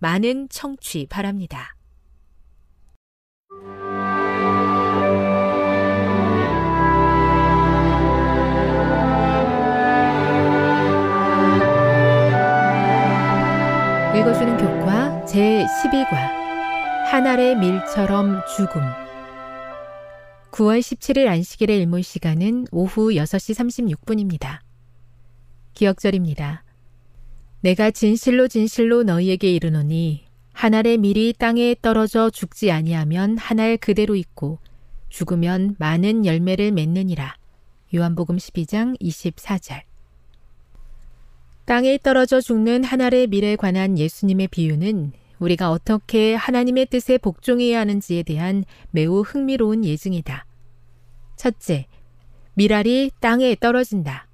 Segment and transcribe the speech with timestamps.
[0.00, 1.76] 많은 청취 바랍니다.
[14.16, 16.12] 읽어주는 교과 제12과
[17.10, 18.80] 하늘의 밀처럼 죽음
[20.50, 24.60] 9월 17일 안식일의 일몰 시간은 오후 6시 36분입니다.
[25.74, 26.64] 기억절입니다.
[27.62, 34.14] 내가 진실로 진실로 너희에게 이르노니 한 알의 밀이 땅에 떨어져 죽지 아니하면 한 알 그대로
[34.16, 34.58] 있고
[35.08, 37.36] 죽으면 많은 열매를 맺느니라.
[37.94, 39.82] 요한복음 12장 24절.
[41.64, 48.22] 땅에 떨어져 죽는 한 알의 밀에 관한 예수님의 비유는 우리가 어떻게 하나님의 뜻에 복종해야 하는지에
[48.22, 50.46] 대한 매우 흥미로운 예증이다.
[51.36, 51.86] 첫째,
[52.54, 54.29] 밀알이 땅에 떨어진다.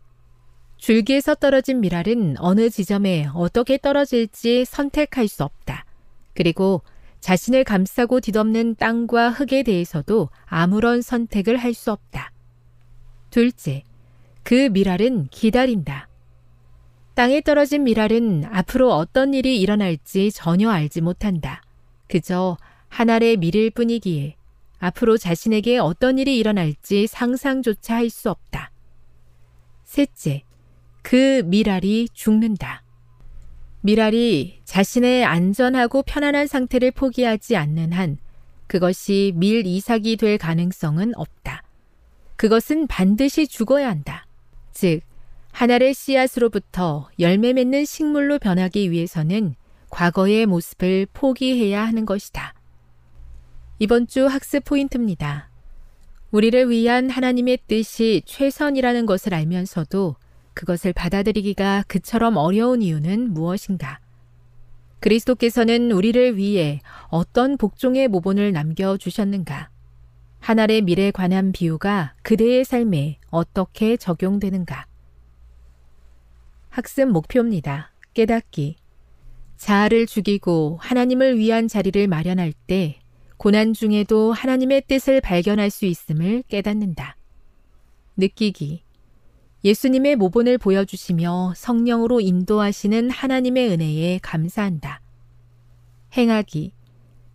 [0.76, 5.84] 줄기에서 떨어진 밀알은 어느 지점에 어떻게 떨어질지 선택할 수 없다.
[6.34, 6.82] 그리고
[7.20, 12.30] 자신을 감싸고 뒤덮는 땅과 흙에 대해서도 아무런 선택을 할 수 없다.
[13.30, 13.82] 둘째,
[14.42, 16.08] 그 밀알은 기다린다.
[17.14, 21.62] 땅에 떨어진 밀알은 앞으로 어떤 일이 일어날지 전혀 알지 못한다.
[22.08, 22.56] 그저
[22.88, 24.36] 한 알의 밀일 뿐이기에
[24.78, 28.70] 앞으로 자신에게 어떤 일이 일어날지 상상조차 할 수 없다.
[29.84, 30.42] 셋째,
[31.08, 32.82] 그 밀알이 죽는다.
[33.82, 38.18] 밀알이 자신의 안전하고 편안한 상태를 포기하지 않는 한
[38.66, 41.62] 그것이 밀 이삭이 될 가능성은 없다.
[42.34, 44.26] 그것은 반드시 죽어야 한다.
[44.72, 45.00] 즉,
[45.52, 49.54] 하나의 씨앗으로부터 열매 맺는 식물로 변하기 위해서는
[49.90, 52.52] 과거의 모습을 포기해야 하는 것이다.
[53.78, 55.50] 이번 주 학습 포인트입니다.
[56.32, 60.16] 우리를 위한 하나님의 뜻이 최선이라는 것을 알면서도
[60.56, 64.00] 그것을 받아들이기가 그처럼 어려운 이유는 무엇인가?
[65.00, 69.68] 그리스도께서는 우리를 위해 어떤 복종의 모본을 남겨주셨는가?
[70.40, 74.86] 하나의 미래에 관한 비유가 그대의 삶에 어떻게 적용되는가?
[76.70, 77.92] 학습 목표입니다.
[78.14, 78.76] 깨닫기.
[79.58, 82.98] 자아를 죽이고 하나님을 위한 자리를 마련할 때
[83.36, 87.18] 고난 중에도 하나님의 뜻을 발견할 수 있음을 깨닫는다.
[88.16, 88.85] 느끼기.
[89.66, 95.00] 예수님의 모본을 보여주시며 성령으로 인도하시는 하나님의 은혜에 감사한다.
[96.16, 96.72] 행하기.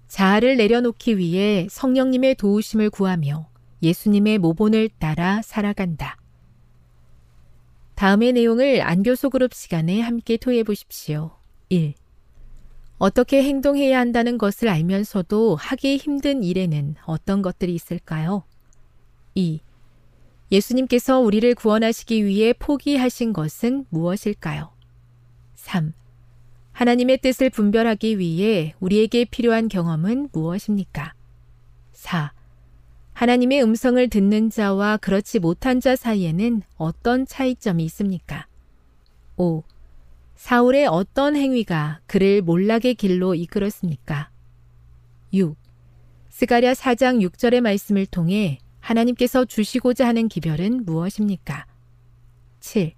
[0.07, 3.49] 자아를 내려놓기 위해 성령님의 도우심을 구하며
[3.83, 6.15] 예수님의 모본을 따라 살아간다.
[7.95, 11.31] 다음의 내용을 안교소 그룹 시간에 함께 토해 보십시오.
[11.67, 11.95] 1.
[12.97, 18.45] 어떻게 행동해야 한다는 것을 알면서도 하기 힘든 일에는 어떤 것들이 있을까요?
[19.35, 19.59] 2.
[20.51, 24.71] 예수님께서 우리를 구원하시기 위해 포기하신 것은 무엇일까요?
[25.55, 25.93] 3.
[26.73, 31.13] 하나님의 뜻을 분별하기 위해 우리에게 필요한 경험은 무엇입니까?
[31.93, 32.33] 4.
[33.13, 38.47] 하나님의 음성을 듣는 자와 그렇지 못한 자 사이에는 어떤 차이점이 있습니까?
[39.37, 39.63] 5.
[40.35, 44.31] 사울의 어떤 행위가 그를 몰락의 길로 이끌었습니까?
[45.33, 45.55] 6.
[46.29, 51.65] 스가랴 4장 6절의 말씀을 통해 하나님께서 주시고자 하는 기별은 무엇입니까?
[52.59, 52.93] 7.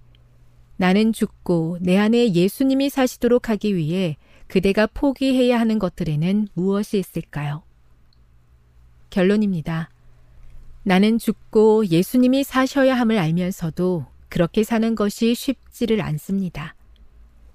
[0.76, 4.16] 나는 죽고 내 안에 예수님이 사시도록 하기 위해
[4.48, 7.62] 그대가 포기해야 하는 것들에는 무엇이 있을까요?
[9.10, 9.90] 결론입니다.
[10.82, 16.74] 나는 죽고 예수님이 사셔야 함을 알면서도 그렇게 사는 것이 쉽지를 않습니다.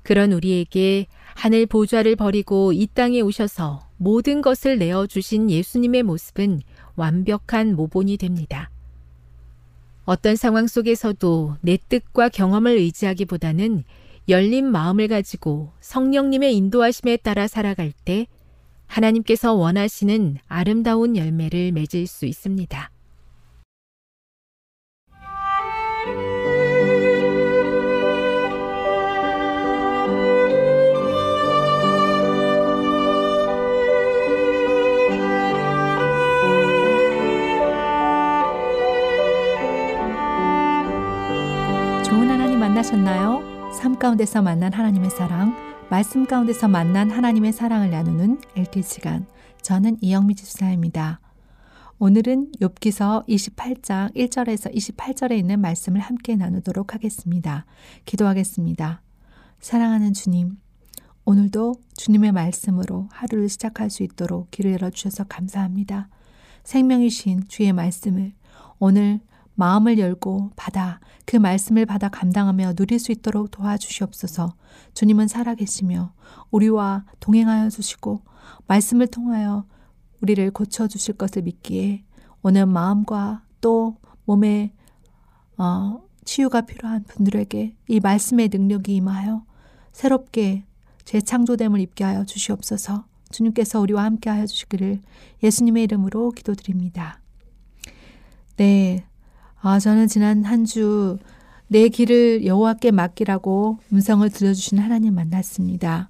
[0.02, 6.62] 그런 우리에게 하늘 보좌를 버리고 이 땅에 오셔서 모든 것을 내어 주신 예수님의 모습은
[7.00, 8.70] 완벽한 모본이 됩니다.
[10.06, 13.84] 어떤 상황 속에서도 내 뜻과 경험을 의지하기보다는
[14.28, 18.28] 열린 마음을 가지고 성령님의 인도하심에 따라 살아갈 때
[18.88, 22.92] 하나님께서 원하시는 아름다운 열매를 맺을 수 있습니다.
[42.80, 43.72] 만나셨나요?
[43.74, 45.54] 삶 가운데서 만난 하나님의 사랑,
[45.90, 49.26] 말씀 가운데서 만난 하나님의 사랑을 나누는 LT 시간.
[49.62, 51.20] 저는 이영미 집사입니다.
[51.98, 57.66] 오늘은 욥기서 28장 1절에서 28절에 있는 말씀을 함께 나누도록 하겠습니다.
[58.06, 59.02] 기도하겠습니다.
[59.60, 60.58] 사랑하는 주님,
[61.26, 66.08] 오늘도 주님의 말씀으로 하루를 시작할 수 있도록 길을 열어 주셔서 감사합니다.
[66.64, 68.34] 생명이신 주의 말씀을
[68.78, 69.20] 오늘
[69.60, 74.54] 마음을 열고 받아 그 말씀을 받아 감당하며 누릴 수 있도록 도와주시옵소서.
[74.94, 76.14] 주님은 살아계시며
[76.50, 78.22] 우리와 동행하여 주시고
[78.68, 79.66] 말씀을 통하여
[80.22, 82.06] 우리를 고쳐 주실 것을 믿기에
[82.42, 84.72] 오늘 마음과 또 몸에
[85.58, 89.44] 어, 치유가 필요한 분들에게 이 말씀의 능력이 임하여
[89.92, 90.64] 새롭게
[91.04, 93.04] 재창조됨을 입게 하여 주시옵소서.
[93.30, 95.02] 주님께서 우리와 함께 하여 주시기를
[95.44, 97.20] 예수님의 이름으로 기도드립니다.
[98.56, 99.09] 네.
[99.62, 101.18] 아, 저는 지난 한 주
[101.72, 106.10] 내 길을 여호와께 맡기라고 음성을 들려주신 하나님 만났습니다.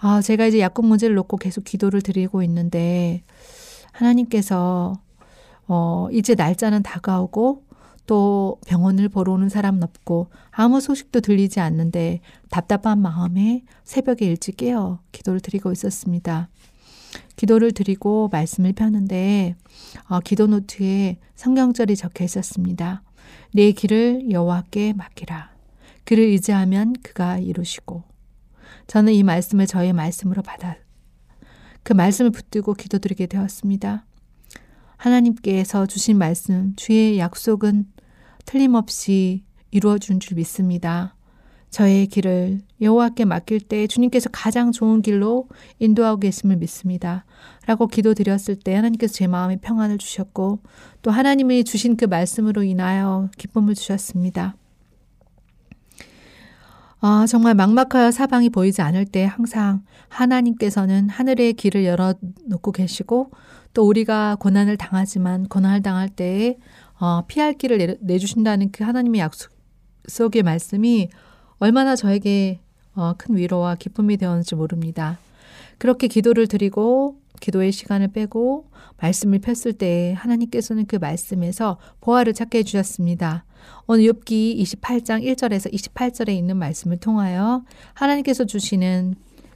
[0.00, 3.22] 아, 제가 이제 약국 문제를 놓고 계속 기도를 드리고 있는데
[3.92, 4.94] 하나님께서
[5.66, 7.64] 어, 이제 날짜는 다가오고
[8.06, 15.00] 또 병원을 보러 오는 사람은 없고 아무 소식도 들리지 않는데 답답한 마음에 새벽에 일찍 깨어
[15.12, 16.48] 기도를 드리고 있었습니다.
[17.36, 19.56] 기도를 드리고 말씀을 펴는데
[20.08, 23.02] 어, 기도 노트에 성경절이 적혀 있었습니다.
[23.52, 25.50] 내 길을 여호와께 맡기라.
[26.04, 28.02] 그를 의지하면 그가 이루시고
[28.86, 30.76] 저는 이 말씀을 저의 말씀으로 받아
[31.82, 34.04] 그 말씀을 붙들고 기도드리게 되었습니다.
[34.96, 37.86] 하나님께서 주신 말씀, 주의 약속은
[38.44, 41.14] 틀림없이 이루어준 줄 믿습니다.
[41.70, 45.48] 저의 길을 여호와께 맡길 때 주님께서 가장 좋은 길로
[45.78, 47.24] 인도하고 계심을 믿습니다.
[47.66, 50.60] 라고 기도드렸을 때 하나님께서 제 마음에 평안을 주셨고
[51.02, 54.56] 또 하나님이 주신 그 말씀으로 인하여 기쁨을 주셨습니다.
[57.00, 62.14] 아, 정말 막막하여 사방이 보이지 않을 때 항상 하나님께서는 하늘의 길을 열어
[62.46, 63.30] 놓고 계시고
[63.72, 66.56] 또 우리가 고난을 당하지만 고난을 당할 때에
[66.98, 71.08] 어, 피할 길을 내주신다는 그 하나님의 약속의 말씀이
[71.58, 72.67] 얼마나 저에게 어,
[73.16, 75.18] 큰 위로와 기쁨이 되었는지 모릅니다.
[75.78, 78.66] 그렇게 기도를 드리고 기도의 시간을 빼고
[79.00, 83.44] 말씀을 폈을 때 하나님께서는 그 말씀에서 보화를 찾게 해주셨습니다.
[83.86, 87.64] 오늘 욥기 28장 1절에서 28절에 있는 말씀을 통하여
[87.94, 89.14] 하나님께서 주시는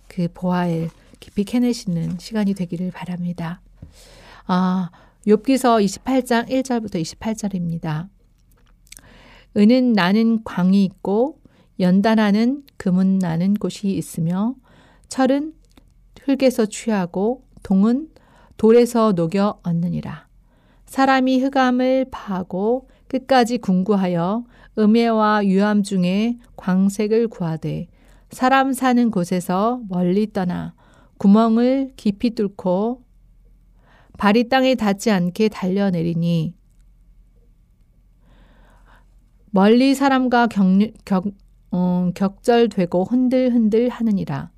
[0.09, 3.61] 그 보화를 깊이 캐내시는 시간이 되기를 바랍니다.
[4.47, 4.91] 아,
[5.27, 8.09] 욥기서 28장 1절부터 28절입니다.
[9.57, 11.39] 은은 나는 광이 있고
[11.81, 14.55] 연단하는 금은 나는 곳이 있으며
[15.09, 15.55] 철은
[16.21, 18.09] 흙에서 취하고 동은
[18.57, 20.29] 돌에서 녹여 얻느니라.
[20.87, 24.45] 사람이 흑암을 파하고 끝까지 궁구하여
[24.79, 27.89] 음해와 유암 중에 광색을 구하되
[28.31, 30.75] 사람 사는 곳에서 멀리 떠나
[31.19, 33.03] 구멍을 깊이 뚫고
[34.19, 36.55] 발이 땅에 닿지 않게 달려내리니
[39.51, 40.65] 멀리 사람과 격,
[41.05, 41.25] 격,
[41.73, 44.51] 어, 격절되고 흔들흔들 하느니라.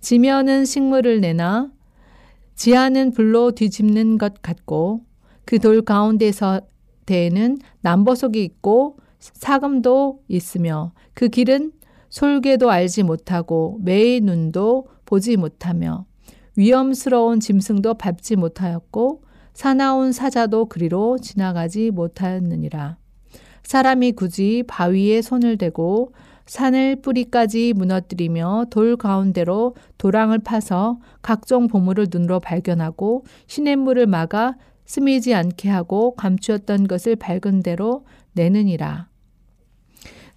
[0.00, 1.70] 지면은 식물을 내나
[2.54, 5.04] 지하는 불로 뒤집는 것 같고
[5.44, 6.60] 그 돌 가운데서
[7.06, 11.72] 대에는 남보석이 있고 사금도 있으며 그 길은
[12.10, 16.06] 솔개도 알지 못하고 매의 눈도 보지 못하며
[16.56, 19.22] 위험스러운 짐승도 밟지 못하였고
[19.54, 22.98] 사나운 사자도 그리로 지나가지 못하였느니라.
[23.62, 26.12] 사람이 굳이 바위에 손을 대고
[26.48, 35.68] 산을 뿌리까지 무너뜨리며 돌 가운데로 도랑을 파서 각종 보물을 눈으로 발견하고 시냇물을 막아 스미지 않게
[35.68, 39.08] 하고 감추었던 것을 밝은 대로 내느니라.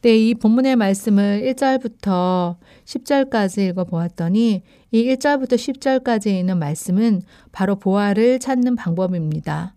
[0.01, 8.75] 네, 이 본문의 말씀을 1절부터 10절까지 읽어보았더니 이 1절부터 10절까지 있는 말씀은 바로 보화를 찾는
[8.75, 9.75] 방법입니다.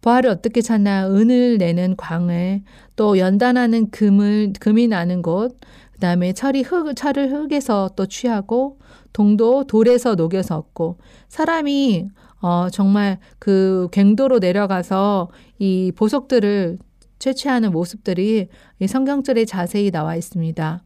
[0.00, 2.62] 보화를 어떻게 찾나 은을 내는 광을
[2.96, 5.58] 또 연단하는 금을 금이 나는 곳
[5.92, 8.78] 그다음에 철이 흙 철을 흙에서 또 취하고
[9.12, 12.08] 동도 돌에서 녹여서 얻고 사람이
[12.40, 15.28] 어 정말 그 갱도로 내려가서
[15.58, 16.78] 이 보석들을
[17.18, 18.48] 채취하는 모습들이
[18.86, 20.84] 성경절에 자세히 나와 있습니다.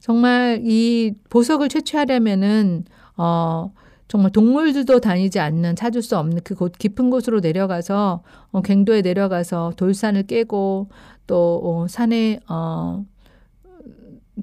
[0.00, 2.84] 정말 이 보석을 채취하려면은
[3.16, 3.72] 어
[4.12, 9.72] 정말 동물들도 다니지 않는 찾을 수 없는 그 곳 깊은 곳으로 내려가서 어, 갱도에 내려가서
[9.78, 10.90] 돌산을 깨고
[11.26, 13.06] 또 어, 산에 어,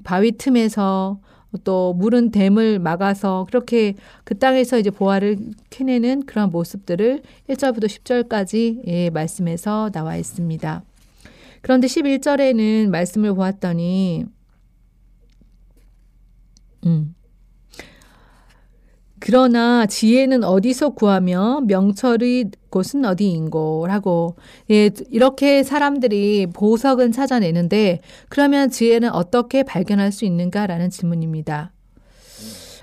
[0.02, 1.20] 바위 틈에서
[1.62, 5.38] 또 물은 댐을 막아서 그렇게 그 땅에서 이제 보화를
[5.70, 10.82] 캐내는 그런 모습들을 1절부터 10절까지 예, 말씀에서 나와 있습니다.
[11.62, 14.24] 그런데 11절에는 말씀을 보았더니
[16.86, 17.14] 음.
[19.20, 24.36] 그러나 지혜는 어디서 구하며 명철의 곳은 어디인고라고
[24.70, 28.00] 예, 이렇게 사람들이 보석은 찾아내는데
[28.30, 31.72] 그러면 지혜는 어떻게 발견할 수 있는가라는 질문입니다.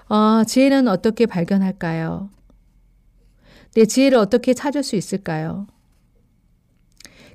[0.10, 2.30] 어, 지혜는 어떻게 발견할까요?
[3.74, 5.68] 내 지혜를 어떻게 찾을 수 있을까요?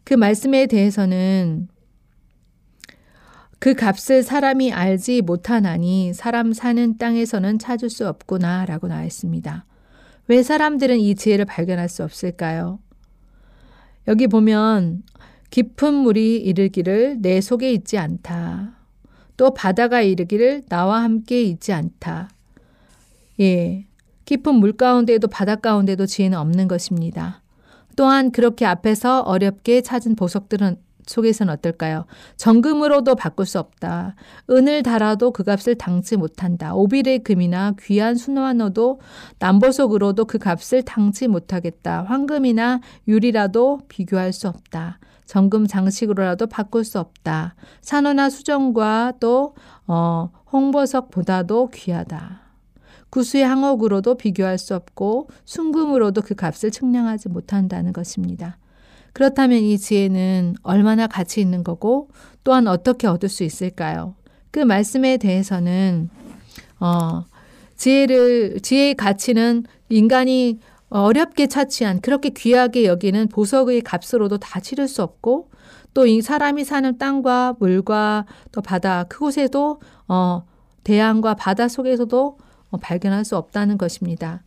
[0.04, 1.68] 그 말씀에 대해서는
[3.62, 9.66] 그 값을 사람이 알지 못하나니 사람 사는 땅에서는 찾을 수 없구나 라고 나왔습니다.
[10.26, 12.80] 왜 사람들은 이 지혜를 발견할 수 없을까요?
[14.08, 15.04] 여기 보면
[15.50, 18.72] 깊은 물이 이르기를 내 속에 있지 않다.
[19.36, 22.30] 또 바다가 이르기를 나와 함께 있지 않다.
[23.38, 23.86] 예.
[24.24, 27.42] 깊은 물 가운데에도 바다 가운데도 지혜는 없는 것입니다.
[27.94, 32.06] 또한 그렇게 앞에서 어렵게 찾은 보석들은 속에서는 어떨까요?
[32.36, 34.14] 정금으로도 바꿀 수 없다.
[34.50, 36.74] 은을 달아도 그 값을 당치 못한다.
[36.74, 39.00] 오빌의 금이나 귀한 순환어도
[39.38, 42.04] 남보석으로도 그 값을 당치 못하겠다.
[42.04, 44.98] 황금이나 유리라도 비교할 수 없다.
[45.26, 47.54] 정금 장식으로라도 바꿀 수 없다.
[47.80, 49.54] 산호나 수정과 또
[49.86, 52.42] 어, 홍보석보다도 귀하다.
[53.10, 58.58] 구수의 항옥으로도 비교할 수 없고 순금으로도 그 값을 측량하지 못한다는 것입니다.
[59.12, 62.08] 그렇다면 이 지혜는 얼마나 가치 있는 거고
[62.44, 64.14] 또한 어떻게 얻을 수 있을까요?
[64.50, 66.10] 그 말씀에 대해서는
[66.80, 67.24] 어,
[67.76, 75.48] 지혜를 지혜의 가치는 인간이 어렵게 차치한 그렇게 귀하게 여기는 보석의 값으로도 다 치를 수 없고
[75.94, 80.44] 또 이 사람이 사는 땅과 물과 또 바다 그곳에도 어,
[80.84, 82.38] 대양과 바다 속에서도
[82.70, 84.42] 어, 발견할 수 없다는 것입니다.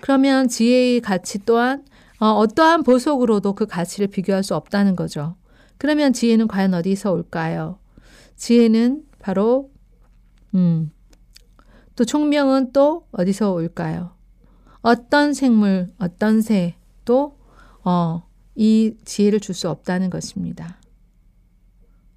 [0.00, 1.84] 그러면 지혜의 가치 또한
[2.20, 5.36] 어, 어떠한 보석으로도 그 가치를 비교할 수 없다는 거죠.
[5.78, 7.78] 그러면 지혜는 과연 어디서 올까요?
[8.36, 9.70] 지혜는 바로
[10.54, 10.90] 음,
[11.96, 14.12] 또 총명은 또 어디서 올까요?
[14.80, 17.38] 어떤 생물, 어떤 새도
[17.84, 18.22] 어,
[18.54, 20.78] 이 지혜를 줄 수 없다는 것입니다.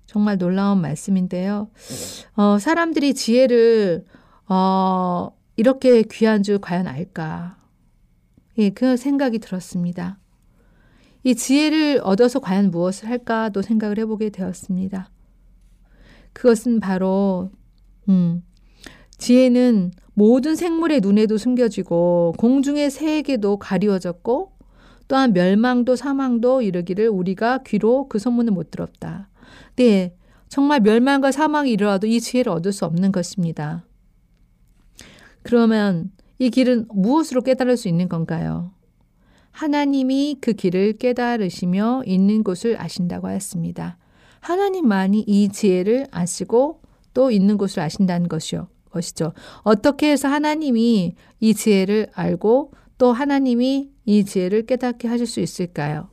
[0.05, 1.69] 정말 놀라운 말씀인데요.
[2.35, 4.05] 어, 사람들이 지혜를
[4.47, 7.57] 어, 이렇게 귀한 줄 과연 알까?
[8.57, 10.19] 예, 그 생각이 들었습니다.
[11.23, 15.09] 이 지혜를 얻어서 과연 무엇을 할까도 생각을 해보게 되었습니다.
[16.33, 17.51] 그것은 바로,
[18.09, 18.43] 음,
[19.17, 24.53] 지혜는 모든 생물의 눈에도 숨겨지고 공중의 새에게도 가리워졌고
[25.07, 29.29] 또한 멸망도 사망도 이르기를 우리가 귀로 그 소문을 못 들었다.
[29.75, 30.15] 네,
[30.49, 33.85] 정말 멸망과 사망이 일어나도 이 지혜를 얻을 수 없는 것입니다.
[35.43, 38.71] 그러면 이 길은 무엇으로 깨달을 수 있는 건가요?
[39.51, 43.97] 하나님이 그 길을 깨달으시며 있는 곳을 아신다고 하였습니다.
[44.39, 46.81] 하나님만이 이 지혜를 아시고
[47.13, 48.67] 또 있는 곳을 아신다는 것이요.
[48.91, 49.33] 것이죠.
[49.63, 56.09] 어떻게 해서 하나님이 이 지혜를 알고 또 하나님이 이 지혜를 깨닫게 하실 수 있을까요?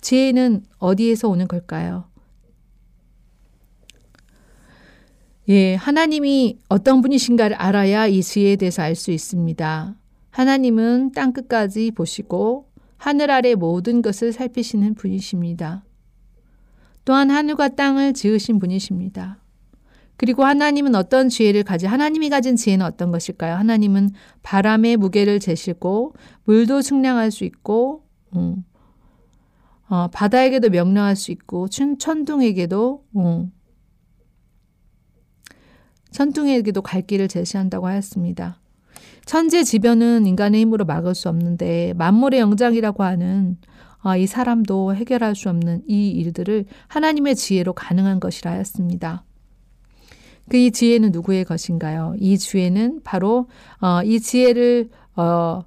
[0.00, 2.04] 지혜는 어디에서 오는 걸까요?
[5.48, 9.94] 예, 하나님이 어떤 분이신가를 알아야 이 지혜에 대해서 알 수 있습니다.
[10.30, 15.84] 하나님은 땅 끝까지 보시고 하늘 아래 모든 것을 살피시는 분이십니다.
[17.04, 19.38] 또한 하늘과 땅을 지으신 분이십니다.
[20.16, 23.56] 그리고 하나님은 어떤 지혜를 가지 하나님이 가진 지혜는 어떤 것일까요?
[23.56, 24.10] 하나님은
[24.42, 28.64] 바람의 무게를 재시고 물도 측량할 수 있고 음,
[29.88, 33.52] 어, 바다에게도 명령할 수 있고 천, 천둥에게도 음,
[36.14, 38.60] 천둥에게도 갈 길을 제시한다고 하였습니다.
[39.26, 43.58] 천재지변은 인간의 힘으로 막을 수 없는데 만물의 영장이라고 하는
[44.00, 49.24] 아, 이 사람도 해결할 수 없는 이 일들을 하나님의 지혜로 가능한 것이라 하였습니다.
[50.48, 52.14] 그 이 지혜는 누구의 것인가요?
[52.18, 53.48] 이 지혜는 바로
[53.80, 55.64] 어, 이 지혜를 어,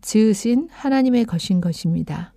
[0.00, 2.33] 지으신 하나님의 것인 것입니다.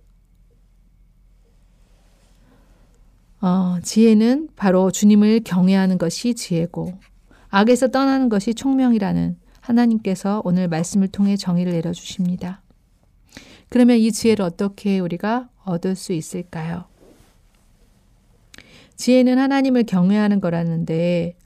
[3.40, 6.98] 어, 지혜는 바로 주님을 경외하는 것이 지혜고
[7.50, 12.62] 악에서 떠나는 것이 총명이라는 하나님께서 오늘 말씀을 통해 정의를 내려주십니다.
[13.68, 16.84] 그러면 이 지혜를 어떻게 우리가 얻을 수 있을까요?
[18.96, 21.36] 지혜는 하나님을 경외하는 거라는데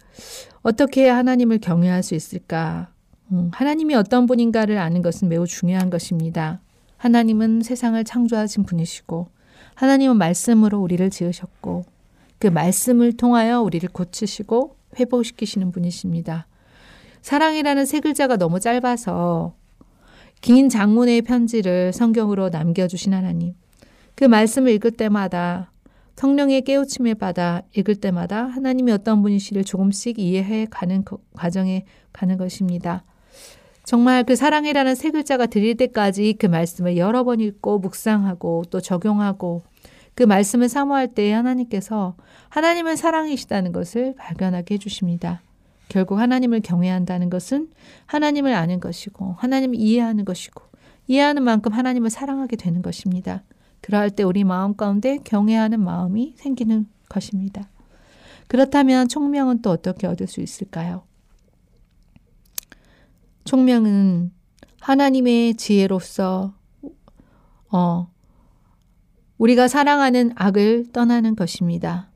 [0.63, 2.91] 어떻게 하나님을 경외할 수 있을까?
[3.33, 6.61] 음, 하나님이 어떤 분인가를 아는 것은 매우 중요한 것입니다.
[6.97, 9.29] 하나님은 세상을 창조하신 분이시고
[9.83, 11.85] 하나님은 말씀으로 우리를 지으셨고
[12.39, 16.47] 그 말씀을 통하여 우리를 고치시고 회복시키시는 분이십니다.
[17.23, 19.55] 사랑이라는 세 글자가 너무 짧아서
[20.41, 23.55] 긴 장문의 편지를 성경으로 남겨주신 하나님.
[24.15, 25.73] 그 말씀을 읽을 때마다
[26.15, 33.03] 성령의 깨우침을 받아 읽을 때마다 하나님이 어떤 분이시를 조금씩 이해해 가는 과정에 가는 것입니다.
[33.83, 39.65] 정말 그 사랑이라는 세 글자가 들릴 때까지 그 말씀을 여러 번 읽고 묵상하고 또 적용하고
[40.15, 42.17] 그 말씀을 사모할 때 하나님께서
[42.49, 45.43] 하나님은 사랑이시다는 것을 발견하게 해주십니다.
[45.89, 47.71] 결국 하나님을 경외한다는 것은
[48.07, 50.63] 하나님을 아는 것이고 하나님을 이해하는 것이고
[51.07, 53.43] 이해하는 만큼 하나님을 사랑하게 되는 것입니다.
[53.81, 57.69] 그러할 때 우리 마음 가운데 경외하는 마음이 생기는 것입니다.
[58.47, 61.05] 그렇다면 총명은 또 어떻게 얻을 수 있을까요?
[63.45, 64.33] 총명은
[64.81, 66.55] 하나님의 지혜로서
[67.71, 68.12] 어,
[69.43, 72.13] 우리가 사랑하는 악을 떠나는 것입니다.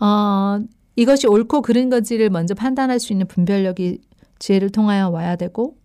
[0.00, 0.58] 어,
[0.96, 4.00] 이것이 옳고 그른 건지를 먼저 판단할 수 있는 분별력이
[4.38, 5.76] 지혜를 통하여 와야 되고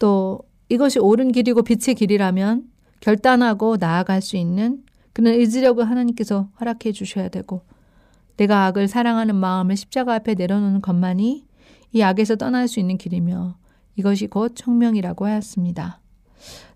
[0.00, 2.64] 또 이것이 옳은 길이고 빛의 길이라면
[2.98, 4.82] 결단하고 나아갈 수 있는
[5.12, 7.62] 그런 의지력을 하나님께서 허락해 주셔야 되고
[8.36, 11.46] 내가 악을 사랑하는 마음을 십자가 앞에 내려놓는 것만이
[11.92, 13.56] 이 악에서 떠날 수 있는 길이며
[13.94, 16.01] 이것이 곧 청명이라고 하였습니다.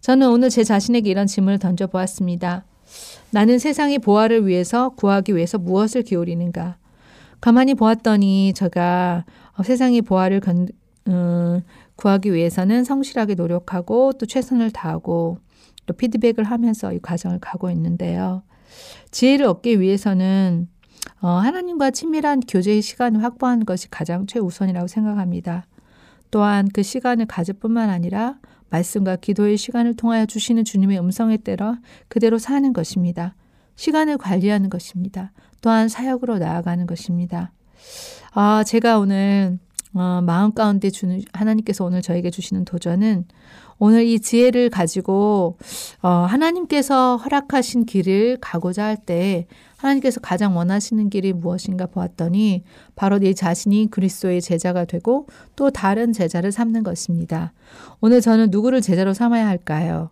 [0.01, 2.65] 저는 오늘 제 자신에게 이런 질문을 던져보았습니다.
[3.31, 6.77] 나는 세상의 보화를 위해서 구하기 위해서 무엇을 기울이는가?
[7.41, 9.25] 가만히 보았더니 제가
[9.57, 10.69] 어, 세상의 보화를 건,
[11.09, 11.63] 음,
[11.97, 15.39] 구하기 위해서는 성실하게 노력하고 또 최선을 다하고
[15.87, 18.43] 또 피드백을 하면서 이 과정을 가고 있는데요.
[19.11, 20.69] 지혜를 얻기 위해서는
[21.21, 25.67] 어, 하나님과 친밀한 교제의 시간을 확보하는 것이 가장 최우선이라고 생각합니다.
[26.31, 28.39] 또한 그 시간을 가질 뿐만 아니라
[28.71, 33.35] 말씀과 기도의 시간을 통하여 주시는 주님의 음성에 따라 그대로 사는 것입니다.
[33.77, 35.33] 시간을 관리하는 것입니다.
[35.61, 37.53] 또한 사역으로 나아가는 것입니다.
[38.33, 39.59] 아, 제가 오늘
[39.95, 43.25] 어, 마음 가운데 주는 하나님께서 오늘 저에게 주시는 도전은
[43.79, 45.59] 오늘 이 지혜를 가지고
[46.03, 49.47] 어, 하나님께서 허락하신 길을 가고자 할 때
[49.87, 56.53] 하나님께서 가장 원하시는 길이 무엇인가 보았더니 바로 내 자신이 그리스도의 제자가 되고 또 다른 제자를
[56.53, 57.53] 삼는 것입니다.
[58.01, 60.11] 오늘 저는 누구를 제자로 삼아야 할까요?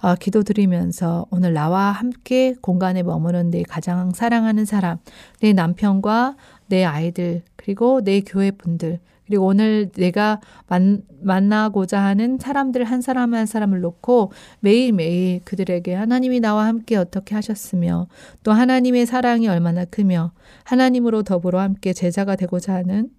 [0.00, 4.98] 아, 기도드리면서 오늘 나와 함께 공간에 머무는 내 가장 사랑하는 사람,
[5.40, 6.36] 내 남편과
[6.68, 13.34] 내 아이들, 그리고 내 교회 분들, 그리고 오늘 내가 만, 만나고자 하는 사람들 한 사람
[13.34, 18.06] 한 사람을 놓고 매일매일 그들에게 하나님이 나와 함께 어떻게 하셨으며
[18.42, 20.32] 또 하나님의 사랑이 얼마나 크며
[20.64, 23.10] 하나님으로 더불어 함께 제자가 되고자 하는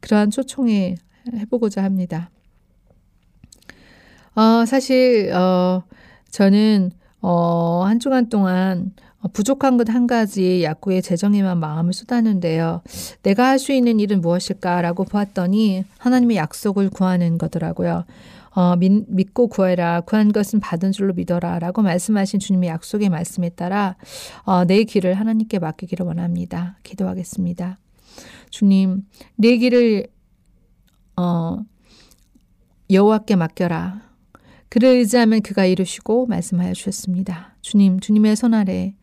[0.00, 0.94] 그러한 초청에
[1.34, 2.30] 해보고자 합니다.
[4.34, 5.82] 어, 사실, 어,
[6.30, 12.82] 저는, 어, 한 주간 동안 어, 부족한 것 한 가지 약국의 재정에만 마음을 쏟았는데요.
[13.22, 18.04] 내가 할 수 있는 일은 무엇일까라고 보았더니 하나님의 약속을 구하는 거더라고요.
[18.54, 20.00] 어, 믿, 믿고 구해라.
[20.02, 21.58] 구한 것은 받은 줄로 믿어라.
[21.58, 23.96] 라고 말씀하신 주님의 약속의 말씀에 따라
[24.44, 26.76] 어, 내 길을 하나님께 맡기기를 원합니다.
[26.82, 27.78] 기도하겠습니다.
[28.50, 29.02] 주님,
[29.36, 30.06] 내 길을
[31.16, 31.58] 어,
[32.90, 34.07] 여호와께 맡겨라.
[34.68, 37.56] 그를 의지하면 그가 이루시고 말씀하여 주셨습니다.
[37.62, 38.94] 주님, 주님의 손 아래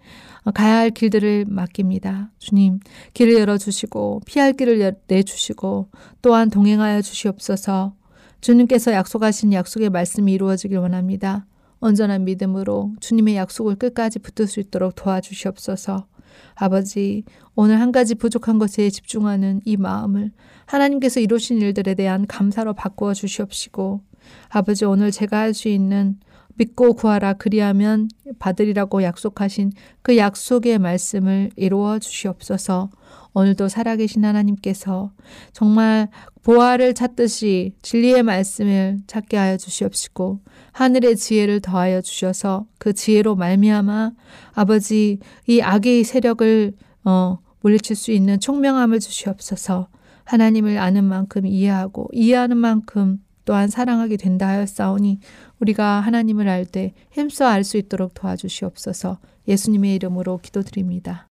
[0.53, 2.31] 가야 할 길들을 맡깁니다.
[2.37, 2.79] 주님,
[3.13, 5.89] 길을 열어주시고 피할 길을 내주시고
[6.21, 7.95] 또한 동행하여 주시옵소서
[8.41, 11.47] 주님께서 약속하신 약속의 말씀이 이루어지길 원합니다.
[11.81, 16.07] 온전한 믿음으로 주님의 약속을 끝까지 붙들 수 있도록 도와주시옵소서
[16.55, 17.23] 아버지,
[17.55, 20.31] 오늘 한 가지 부족한 것에 집중하는 이 마음을
[20.65, 24.01] 하나님께서 이루신 일들에 대한 감사로 바꾸어 주시옵시고,
[24.49, 26.17] 아버지, 오늘 제가 할 수 있는
[26.55, 28.09] 믿고 구하라 그리하면
[28.39, 32.89] 받으리라고 약속하신 그 약속의 말씀을 이루어 주시옵소서.
[33.33, 35.11] 오늘도 살아계신 하나님께서
[35.51, 36.07] 정말
[36.43, 40.39] 보화를 찾듯이 진리의 말씀을 찾게 하여 주시옵시고
[40.71, 44.11] 하늘의 지혜를 더하여 주셔서 그 지혜로 말미암아
[44.53, 49.89] 아버지 이 악의 세력을 어 물리칠 수 있는 총명함을 주시옵소서.
[50.23, 55.19] 하나님을 아는 만큼 이해하고 이해하는 만큼 또한 사랑하게 된다 하였사오니
[55.59, 61.27] 우리가 하나님을 알 때 힘써 알 수 있도록 도와주시옵소서 예수님의 이름으로 기도드립니다.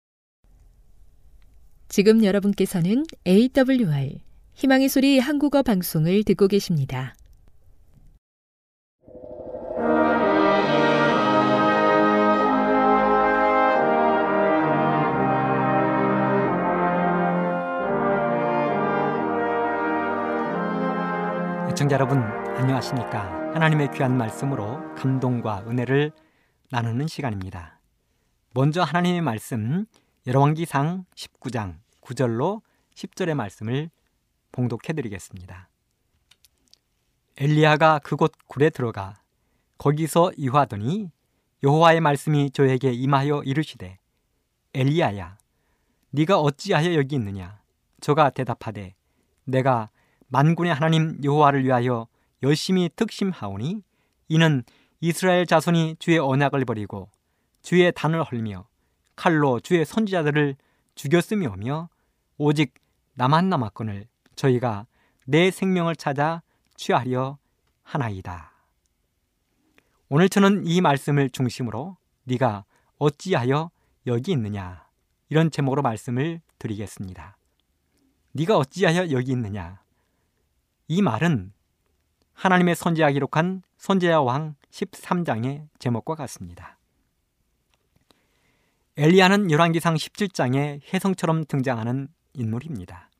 [1.88, 4.20] 지금 여러분께서는 AWR
[4.54, 7.14] 희망의 소리 한국어 방송을 듣고 계십니다.
[21.74, 23.52] 애청자 여러분 안녕하십니까?
[23.52, 26.12] 하나님의 귀한 말씀으로 감동과 은혜를
[26.70, 27.80] 나누는 시간입니다.
[28.52, 29.84] 먼저 하나님의 말씀
[30.24, 32.62] 열왕기상 19장 9절로
[32.94, 33.90] 10절의 말씀을
[34.52, 35.68] 봉독해 드리겠습니다.
[37.38, 39.14] 엘리야가 그곳 굴에 들어가
[39.76, 41.10] 거기서 이화하더니
[41.64, 43.98] 여호와의 말씀이 저에게 임하여 이르시되
[44.74, 45.38] 엘리야야
[46.10, 47.60] 네가 어찌하여 여기 있느냐?
[48.00, 48.94] 저가 대답하되
[49.42, 49.90] 내가
[50.34, 52.08] 만군의 하나님 여호와를 위하여
[52.42, 53.84] 열심히 특심하오니
[54.26, 54.64] 이는
[55.00, 57.08] 이스라엘 자손이 주의 언약을 버리고
[57.62, 58.66] 주의 단을 헐며
[59.14, 60.56] 칼로 주의 선지자들을
[60.96, 61.88] 죽였음이오며
[62.38, 62.74] 오직
[63.14, 64.86] 나만 남았거늘 저희가
[65.24, 66.42] 내 생명을 찾아
[66.74, 67.38] 취하려
[67.84, 68.50] 하나이다.
[70.08, 72.64] 오늘 저는 이 말씀을 중심으로 네가
[72.98, 73.70] 어찌하여
[74.08, 74.84] 여기 있느냐
[75.28, 77.36] 이런 제목으로 말씀을 드리겠습니다.
[78.32, 79.83] 네가 어찌하여 여기 있느냐
[80.88, 81.52] 이 말은
[82.34, 86.78] 하나님의 선지자 기록한 선지자 왕 13장의 제목과 같습니다.
[88.96, 93.10] 엘리야는 열왕기상 17장에 혜성처럼 등장하는 인물입니다.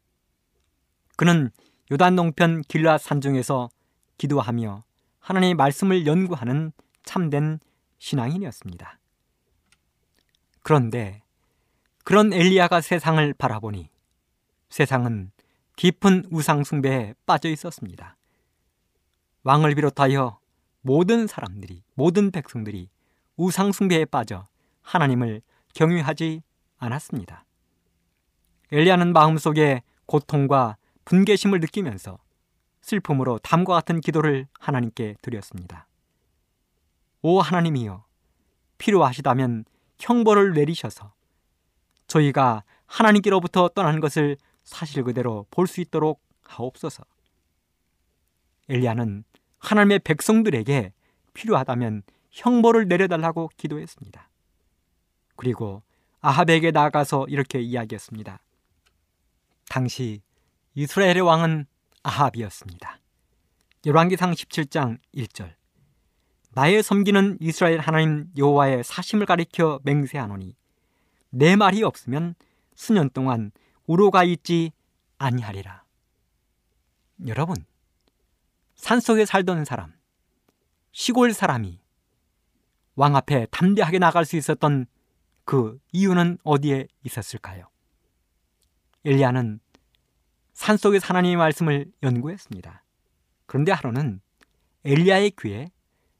[1.16, 1.50] 그는
[1.90, 3.70] 요단 농편 길라 산중에서
[4.18, 4.84] 기도하며
[5.20, 6.72] 하나님의 말씀을 연구하는
[7.02, 7.58] 참된
[7.98, 8.98] 신앙인이었습니다.
[10.62, 11.22] 그런데
[12.04, 13.88] 그런 엘리야가 세상을 바라보니
[14.68, 15.30] 세상은
[15.76, 18.16] 깊은 우상숭배에 빠져 있었습니다.
[19.42, 20.38] 왕을 비롯하여
[20.82, 22.88] 모든 사람들이, 모든 백성들이
[23.36, 24.46] 우상숭배에 빠져
[24.82, 25.42] 하나님을
[25.74, 26.42] 경외하지
[26.78, 27.44] 않았습니다.
[28.70, 32.18] 엘리야는 마음속에 고통과 분개심을 느끼면서
[32.80, 35.88] 슬픔으로 담과 같은 기도를 하나님께 드렸습니다.
[37.22, 38.04] 오 하나님이여,
[38.78, 39.64] 필요하시다면
[39.98, 41.12] 형벌을 내리셔서
[42.06, 47.04] 저희가 하나님께로부터 떠난 것을 사실 그대로 볼 수 있도록 하옵소서.
[48.68, 49.24] 엘리야는
[49.58, 50.92] 하나님의 백성들에게
[51.34, 54.28] 필요하다면 형벌을 내려달라고 기도했습니다.
[55.36, 55.82] 그리고
[56.20, 58.40] 아합에게 나아가서 이렇게 이야기했습니다.
[59.68, 60.22] 당시
[60.74, 61.66] 이스라엘의 왕은
[62.02, 62.98] 아합이었습니다.
[63.86, 65.54] 열왕기상 17장 1절
[66.52, 70.56] 나의 섬기는 이스라엘 하나님 여호와의 사심을 가리켜 맹세하노니
[71.30, 72.34] 내 말이 없으면
[72.74, 73.50] 수년 동안
[73.86, 74.72] 우로가 있지
[75.18, 75.84] 아니하리라.
[77.26, 77.56] 여러분,
[78.74, 79.92] 산속에 살던 사람,
[80.92, 81.80] 시골 사람이
[82.96, 84.86] 왕 앞에 담대하게 나갈 수 있었던
[85.44, 87.68] 그 이유는 어디에 있었을까요?
[89.04, 89.60] 엘리야는
[90.54, 92.84] 산속에 하나님의 말씀을 연구했습니다.
[93.46, 94.20] 그런데 하루는
[94.84, 95.70] 엘리야의 귀에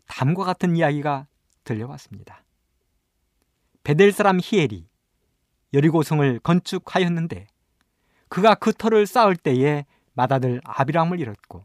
[0.07, 1.27] 담과 같은 이야기가
[1.65, 2.45] 들려왔습니다.
[3.85, 4.89] 베델 사람 히엘이
[5.73, 7.47] 여리고성을 건축하였는데
[8.35, 11.65] 그가 그 터를 쌓을 때에 맏아들 아비람을 잃었고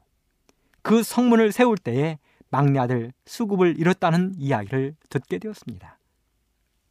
[0.84, 2.20] 그 성문을 세울 때에
[2.52, 5.98] 막내 아들 수굽을 잃었다는 이야기를 듣게 되었습니다.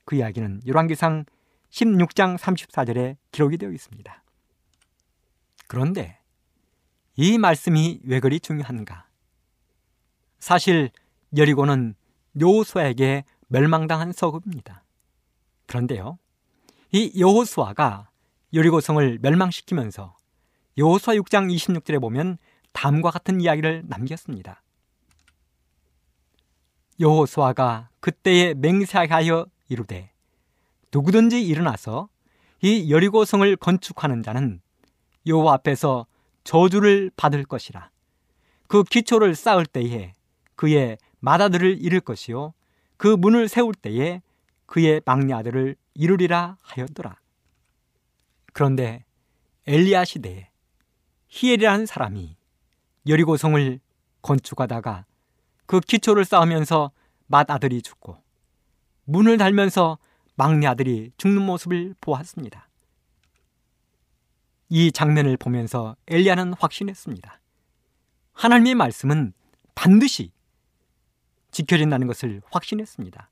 [0.05, 1.27] 그 이야기는 열왕기상
[1.71, 4.25] 16장 34절에 기록이 되어 있습니다.
[5.69, 6.19] 그런데
[7.15, 9.07] 이 말씀이 왜 그리 중요한가?
[10.41, 10.91] 사실
[11.37, 11.95] 여리고는
[12.41, 14.83] 요호수아에게 멸망당한 서급입니다.
[15.67, 16.19] 그런데요,
[16.91, 18.08] 이 여호수아가
[18.55, 20.17] 여리고성을 멸망시키면서
[20.77, 22.39] 여호수아 6장 26절에 보면
[22.73, 24.63] 다음과 같은 이야기를 남겼습니다.
[27.01, 30.11] 여호수아가 그때에 맹세하여 이르되
[30.93, 32.09] 누구든지 일어나서
[32.63, 34.61] 이 여리고성을 건축하는 자는
[35.27, 36.07] 여호와 앞에서
[36.45, 37.91] 저주를 받을 것이라.
[38.67, 40.15] 그 기초를 쌓을 때에
[40.57, 42.55] 그의 맏아들을 잃을 것이요
[42.97, 44.23] 그 문을 세울 때에
[44.67, 47.17] 그의 막내 아들을 이루리라 하였더라.
[48.53, 49.05] 그런데
[49.67, 50.49] 엘리야 시대에
[51.29, 52.37] 히엘이라는 사람이
[53.07, 53.81] 여리고성을
[54.23, 55.05] 건축하다가
[55.67, 56.91] 그 기초를 쌓으면서
[57.27, 58.23] 맏아들이 죽고
[59.05, 59.99] 문을 달면서
[60.35, 62.69] 막내 아들이 죽는 모습을 보았습니다.
[64.71, 67.41] 이 장면을 보면서 엘리야는 확신했습니다.
[68.35, 69.33] 하나님의 말씀은
[69.75, 70.33] 반드시
[71.51, 73.31] 지켜진다는 것을 확신했습니다.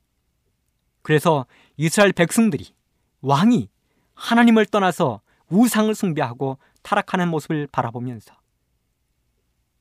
[1.02, 2.74] 그래서 이스라엘 백성들이
[3.20, 3.68] 왕이
[4.16, 8.34] 하나님을 떠나서 우상을 숭배하고 타락하는 모습을 바라보면서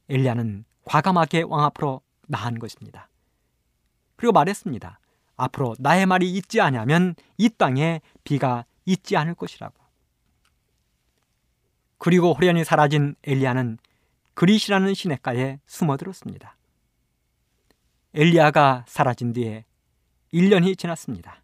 [0.09, 3.09] 엘리야는 과감하게 왕 앞으로 나한 것입니다.
[4.15, 4.99] 그리고 말했습니다.
[5.37, 9.73] 앞으로 나의 말이 있지 않으면 이 땅에 비가 있지 않을 것이라고.
[11.97, 13.79] 그리고 호련히 사라진 엘리야는
[14.35, 16.55] 그릿이라는 시냇가에 숨어들었습니다.
[18.13, 19.65] 엘리야가 사라진 뒤에
[20.33, 21.41] 1년이 지났습니다.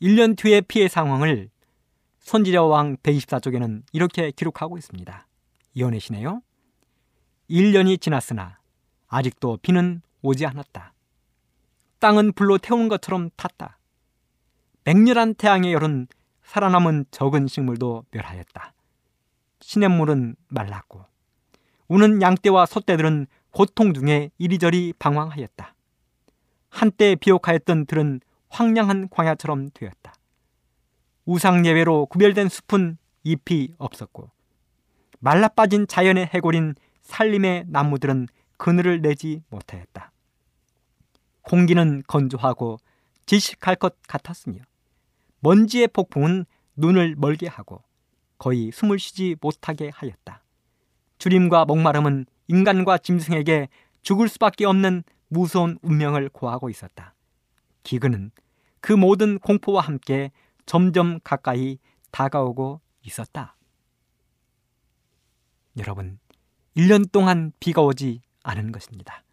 [0.00, 1.50] 1년 뒤의 피해 상황을
[2.24, 5.26] 선지자 왕 124쪽에는 이렇게 기록하고 있습니다.
[5.74, 6.40] 이어내시네요.
[7.50, 8.58] 1년이 지났으나
[9.08, 10.94] 아직도 비는 오지 않았다.
[11.98, 13.78] 땅은 불로 태운 것처럼 탔다.
[14.84, 16.06] 맹렬한 태양의 열은
[16.44, 18.72] 살아남은 적은 식물도 멸하였다.
[19.60, 21.04] 시냇물은 말랐고
[21.88, 25.74] 우는 양떼와 소떼들은 고통 중에 이리저리 방황하였다.
[26.70, 30.13] 한때 비옥하였던 들은 황량한 광야처럼 되었다.
[31.26, 34.30] 우상 예배로 구별된 숲은 잎이 없었고
[35.20, 40.12] 말라 빠진 자연의 해골인 살림의 나무들은 그늘을 내지 못하였다.
[41.42, 42.78] 공기는 건조하고
[43.26, 44.60] 지식할 것 같았으며
[45.40, 46.44] 먼지의 폭풍은
[46.76, 47.82] 눈을 멀게 하고
[48.38, 50.42] 거의 숨을 쉬지 못하게 하였다.
[51.18, 53.68] 주림과 목마름은 인간과 짐승에게
[54.02, 57.14] 죽을 수밖에 없는 무서운 운명을 고하고 있었다.
[57.82, 58.30] 기근은
[58.80, 60.30] 그 모든 공포와 함께
[60.66, 61.78] 점점 가까이
[62.10, 63.56] 다가오고 있었다.
[65.78, 66.18] 여러분,
[66.76, 69.24] 1년 동안 비가 오지 않은 것입니다.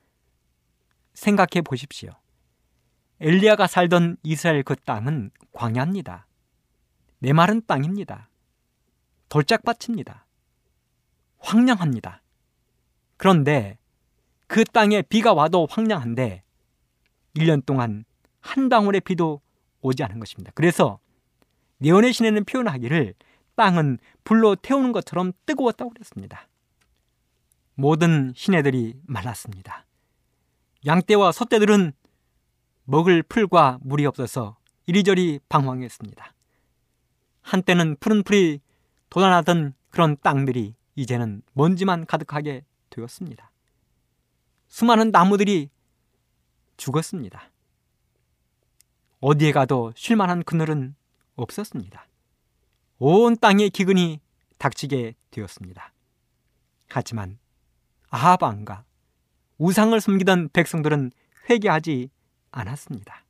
[1.14, 2.12] 생각해 보십시오.
[3.20, 6.28] 엘리야가 살던 이스라엘 그 땅은 광야입니다.
[7.20, 8.30] 메마른 땅입니다.
[9.30, 10.26] 돌짝밭입니다.
[11.38, 12.24] 황량합니다.
[13.18, 13.78] 그런데
[14.48, 16.44] 그 땅에 비가 와도 황량한데
[17.36, 18.04] 1년 동안
[18.40, 19.42] 한 방울의 비도
[19.82, 20.52] 오지 않은 것입니다.
[20.56, 21.00] 그래서
[21.84, 23.14] 예언의 신에는 표현하기를
[23.56, 26.48] 땅은 불로 태우는 것처럼 뜨거웠다고 그랬습니다.
[27.76, 29.86] 모든 시내들이 말랐습니다.
[30.86, 31.94] 양떼와 소떼들은
[32.86, 36.34] 먹을 풀과 물이 없어서 이리저리 방황했습니다.
[37.42, 38.60] 한때는 푸른 풀이
[39.10, 43.52] 돋아나던 그런 땅들이 이제는 먼지만 가득하게 되었습니다.
[44.68, 45.70] 수많은 나무들이
[46.78, 47.52] 죽었습니다.
[49.20, 50.96] 어디에 가도 쉴만한 그늘은
[51.36, 52.08] 없었습니다.
[53.00, 54.20] 온 땅에 기근이
[54.58, 55.94] 닥치게 되었습니다.
[56.90, 57.40] 하지만
[58.10, 58.84] 아하방과
[59.58, 61.12] 우상을 숨기던 백성들은
[61.50, 62.10] 회개하지
[62.52, 63.26] 않았습니다.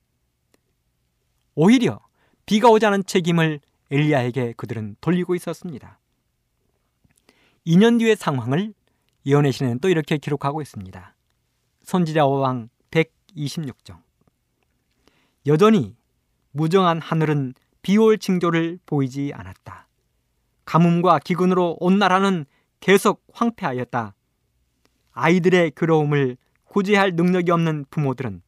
[1.55, 1.99] 오히려
[2.45, 3.59] 비가 오자는 책임을
[3.91, 5.99] 엘리야에게 그들은 돌리고 있었습니다.
[7.67, 8.73] 2년 뒤의 상황을
[9.25, 11.15] 예언의 신은 또 이렇게 기록하고 있습니다.
[11.83, 14.01] 선지자 왕 126정
[15.47, 15.95] 여전히
[16.51, 19.87] 무정한 하늘은 비올 징조를 보이지 않았다.
[20.65, 22.45] 가뭄과 기근으로 온 나라는
[22.79, 24.15] 계속 황폐하였다.
[25.11, 28.41] 아이들의 괴로움을 구제할 능력이 없는 부모들은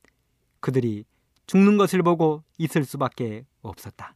[0.60, 1.06] 그들이
[1.46, 4.16] 죽는 것을 보고 있을 수밖에 없었다.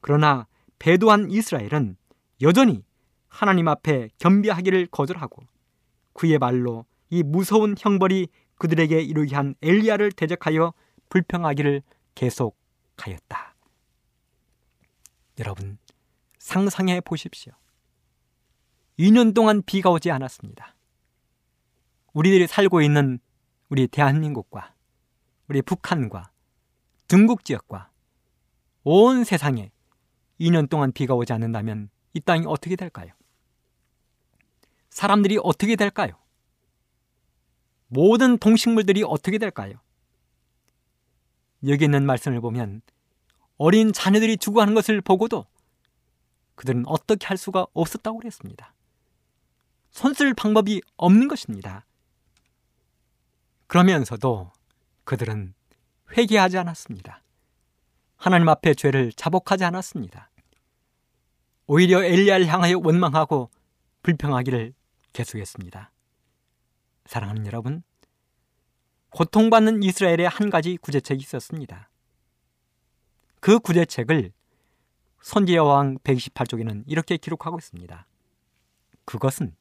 [0.00, 0.46] 그러나
[0.78, 1.96] 배도한 이스라엘은
[2.40, 2.84] 여전히
[3.28, 5.42] 하나님 앞에 겸비하기를 거절하고
[6.12, 10.74] 그의 말로 이 무서운 형벌이 그들에게 이르게 한 엘리야를 대적하여
[11.08, 11.82] 불평하기를
[12.14, 13.51] 계속하였다.
[15.38, 15.78] 여러분
[16.38, 17.52] 상상해 보십시오.
[18.98, 20.76] 2년 동안 비가 오지 않았습니다.
[22.12, 23.18] 우리들이 살고 있는
[23.68, 24.74] 우리 대한민국과
[25.48, 26.30] 우리 북한과
[27.08, 27.90] 중국 지역과
[28.84, 29.70] 온 세상에
[30.40, 33.12] 2년 동안 비가 오지 않는다면 이 땅이 어떻게 될까요?
[34.90, 36.12] 사람들이 어떻게 될까요?
[37.88, 39.80] 모든 동식물들이 어떻게 될까요?
[41.66, 42.82] 여기 있는 말씀을 보면
[43.62, 45.46] 어린 자녀들이 죽어가는 것을 보고도
[46.56, 48.74] 그들은 어떻게 할 수가 없었다고 그랬습니다.
[49.92, 51.86] 손쓸 방법이 없는 것입니다.
[53.68, 54.50] 그러면서도
[55.04, 55.54] 그들은
[56.16, 57.22] 회개하지 않았습니다.
[58.16, 60.32] 하나님 앞에 죄를 자복하지 않았습니다.
[61.68, 63.48] 오히려 엘리야를 향하여 원망하고
[64.02, 64.74] 불평하기를
[65.12, 65.92] 계속했습니다.
[67.06, 67.84] 사랑하는 여러분,
[69.10, 71.91] 고통받는 이스라엘의 한 가지 구제책이 있었습니다.
[73.42, 74.32] 그 구제책을
[75.20, 78.06] 선지여왕 128쪽에는 이렇게 기록하고 있습니다.
[79.04, 79.56] 그것은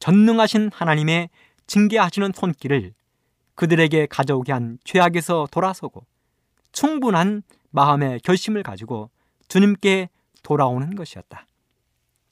[0.00, 1.30] 전능하신 하나님의
[1.66, 2.92] 징계하시는 손길을
[3.54, 6.04] 그들에게 가져오게 한 죄악에서 돌아서고
[6.72, 9.10] 충분한 마음의 결심을 가지고
[9.48, 10.10] 주님께
[10.42, 11.46] 돌아오는 것이었다.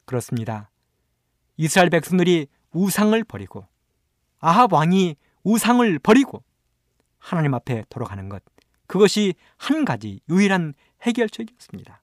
[0.05, 0.71] 그렇습니다.
[1.57, 3.67] 이스라엘 백성들이 우상을 버리고
[4.39, 6.45] 아합 왕이 우상을 버리고
[7.19, 8.43] 하나님 앞에 돌아가는 것
[8.93, 12.03] 그것이 한 가지 유일한 해결책이었습니다.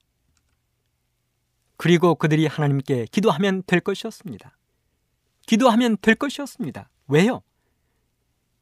[1.78, 4.58] 그리고 그들이 하나님께 기도하면 될 것이었습니다.
[5.46, 6.90] 기도하면 될 것이었습니다.
[7.08, 7.44] 왜요?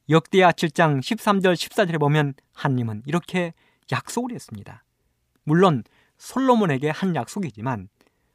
[0.10, 3.54] 역대하 7장 13절 14절에 보면 하나님은 이렇게
[3.94, 4.84] 약속을 했습니다.
[5.46, 5.86] 물론
[6.18, 7.88] 솔로몬에게 한 약속이지만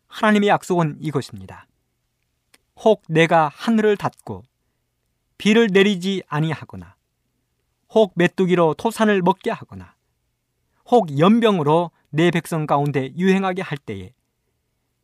[0.06, 1.66] 하나님의 약속은 이것입니다.
[2.76, 4.42] 혹 내가 하늘을 닫고
[5.36, 6.96] 비를 내리지 아니하거나
[7.94, 9.94] 혹 메뚜기로 토산을 먹게 하거나
[10.86, 14.12] 혹 연병으로 내 백성 가운데 유행하게 할 때에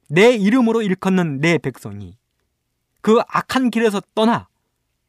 [0.09, 2.17] 내 이름으로 일컫는 내 백성이
[3.01, 4.49] 그 악한 길에서 떠나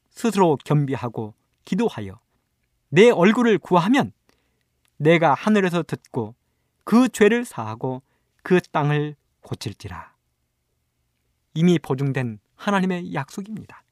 [0.10, 1.34] 스스로 겸비하고
[1.66, 2.20] 기도하여
[2.90, 4.12] 내 얼굴을 구하면
[4.98, 6.36] 내가 하늘에서 듣고
[6.84, 8.02] 그 죄를 사하고
[8.44, 10.14] 그 땅을 고칠지라.
[11.54, 13.84] 이미 보증된 하나님의 약속입니다.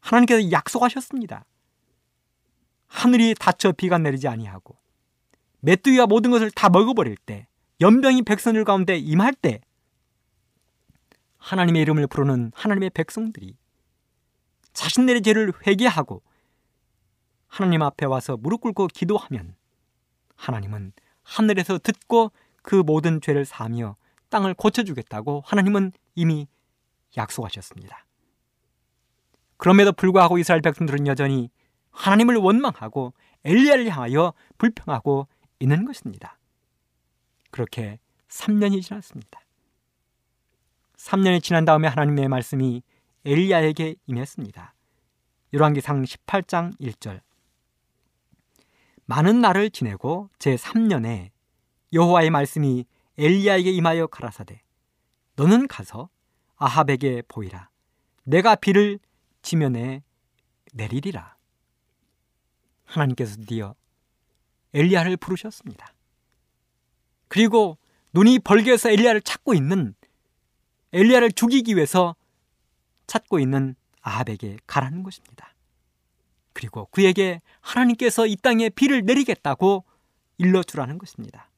[0.00, 1.44] 하나님께서 약속하셨습니다.
[2.86, 4.76] 하늘이 닫혀 비가 내리지 아니하고
[5.60, 7.46] 메뚜기가 모든 것을 다 먹어버릴 때
[7.80, 9.60] 연병이 백성들 가운데 임할 때
[11.38, 13.56] 하나님의 이름을 부르는 하나님의 백성들이
[14.72, 16.22] 자신들의 죄를 회개하고
[17.46, 19.54] 하나님 앞에 와서 무릎 꿇고 기도하면
[20.36, 20.92] 하나님은
[21.22, 23.96] 하늘에서 듣고 그 모든 죄를 사며
[24.30, 26.48] 땅을 고쳐주겠다고 하나님은 이미
[27.16, 28.04] 약속하셨습니다.
[29.56, 31.50] 그럼에도 불구하고 이스라엘 백성들은 여전히
[31.94, 35.28] 하나님을 원망하고 엘리야를 향하여 불평하고
[35.60, 36.38] 있는 것입니다.
[37.50, 39.40] 그렇게 3년이 지났습니다.
[40.96, 42.82] 3년이 지난 다음에 하나님의 말씀이
[43.24, 44.74] 엘리야에게 임했습니다.
[45.52, 47.20] 열왕기상 18장 1절
[49.06, 51.30] 많은 날을 지내고 제 3년에
[51.92, 52.86] 여호와의 말씀이
[53.18, 54.62] 엘리야에게 임하여 가라사대
[55.36, 56.08] 너는 가서
[56.56, 57.68] 아합에게 보이라
[58.24, 58.98] 내가 비를
[59.42, 60.02] 지면에
[60.72, 61.33] 내리리라
[62.84, 63.74] 하나님께서 드디어
[64.72, 65.92] 엘리야를 부르셨습니다.
[67.28, 67.78] 그리고
[68.12, 69.94] 눈이 벌게서 엘리야를 찾고 있는
[70.92, 72.14] 엘리야를 죽이기 위해서
[73.06, 75.54] 찾고 있는 아합에게 가라는 것입니다.
[76.52, 79.84] 그리고 그에게 하나님께서 이 땅에 비를 내리겠다고
[80.38, 81.50] 일러주라는 것입니다.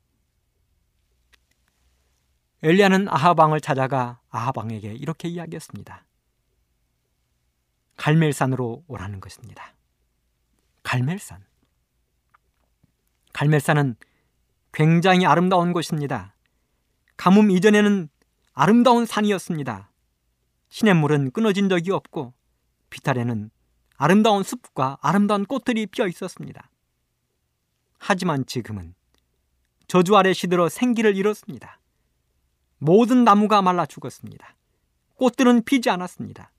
[2.63, 6.05] 엘리야는 아하방을 찾아가 아하방에게 이렇게 이야기했습니다.
[7.97, 9.76] 갈멜산으로 오라는 것입니다.
[10.87, 11.45] 갈멜산.
[13.33, 13.97] 갈멜산은
[14.73, 16.37] 굉장히 아름다운 곳입니다.
[17.17, 18.09] 가뭄 이전에는
[18.53, 19.91] 아름다운 산이었습니다.
[20.69, 22.35] 시냇물은 끊어진 적이 없고
[22.91, 23.51] 비탈에는
[23.97, 26.71] 아름다운 숲과 아름다운 꽃들이 피어 있었습니다.
[27.99, 28.95] 하지만 지금은
[29.89, 31.81] 저주 아래 시들어 생기를 잃었습니다.
[32.79, 34.55] 모든 나무가 말라 죽었습니다.
[35.17, 36.53] 꽃들은 피지 않았습니다.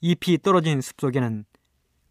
[0.00, 1.44] 잎이 떨어진 숲속에는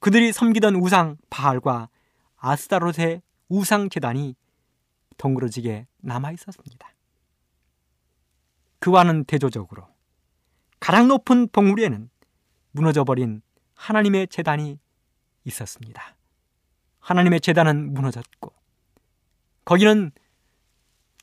[0.06, 1.90] 그들이 섬기던 우상 바알과
[2.38, 4.36] 아스타롯의 우상 재단이
[5.18, 6.94] 덩그러지게 남아 있었습니다.
[8.78, 9.88] 그와는 대조적으로
[10.80, 12.12] 가장 높은 봉우리에는
[12.70, 13.42] 무너져버린
[13.74, 14.78] 하나님의 재단이
[15.44, 16.16] 있었습니다.
[17.00, 18.54] 하나님의 재단은 무너졌고
[19.64, 20.12] 거기는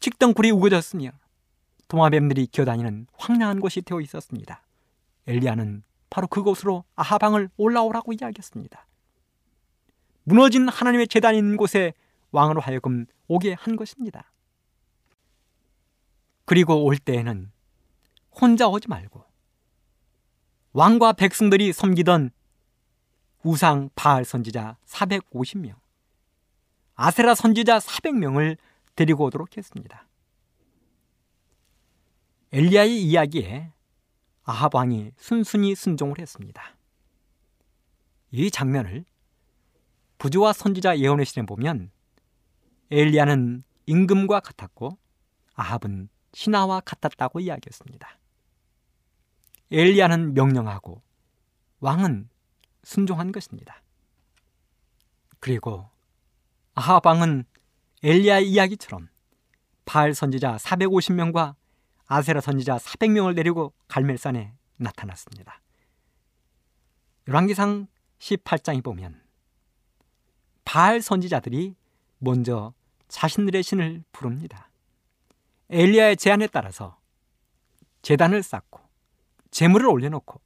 [0.01, 1.13] 직덩굴이 우거졌으며
[1.87, 4.61] 도마뱀들이 기어다니는 황량한 곳이 되어 있었습니다.
[5.29, 8.87] 엘리야는 바로 그곳으로 아하방을 올라오라고 이야기했습니다.
[10.25, 11.95] 무너진 하나님의 있는 곳에
[12.33, 14.31] 왕으로 하여금 오게 한 것입니다.
[16.45, 17.51] 그리고 올 때에는
[18.31, 19.25] 혼자 오지 말고
[20.75, 22.31] 왕과 백성들이 섬기던
[23.43, 25.77] 우상 바알 선지자 450명,
[26.95, 28.59] 아세라 선지자 400명을
[28.97, 30.07] 데리고 오도록 했습니다.
[32.53, 33.73] 엘리야의 이야기에
[34.45, 36.63] 아합 왕이 순순히 순종을 했습니다.
[38.33, 39.05] 이 장면을
[40.19, 41.91] 부조와 선지자 예언의 시에 보면
[42.91, 44.99] 엘리야는 임금과 같았고
[45.55, 48.19] 아합은 신하와 같았다고 이야기했습니다.
[49.71, 51.03] 엘리야는 명령하고
[51.81, 52.29] 왕은
[52.83, 53.83] 순종한 것입니다.
[55.41, 55.89] 그리고
[56.75, 57.45] 아합 왕은
[58.03, 59.09] 엘리야의 이야기처럼
[59.85, 61.55] 바알 선지자 450명과
[62.13, 65.63] 아세라 선지자 400명을 내리고 갈멜산에 나타났습니다.
[67.27, 67.87] 열왕기상
[68.19, 69.23] 18장에 보면
[70.67, 71.75] 바알 선지자들이
[72.19, 72.75] 먼저
[73.09, 74.69] 자신들의 신을 부릅니다.
[75.71, 76.99] 엘리야의 제안에 따라서
[78.03, 78.81] 재단을 쌓고
[79.51, 80.39] 재물을 올려놓고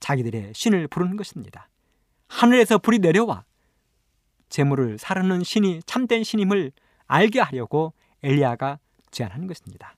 [0.00, 1.70] 자기들의 신을 부르는 것입니다.
[2.28, 3.44] 하늘에서 불이 내려와
[4.50, 6.72] 재물을 사르는 신이 참된 신임을
[7.06, 8.78] 알게 하려고 엘리야가
[9.10, 9.96] 제안하는 것입니다.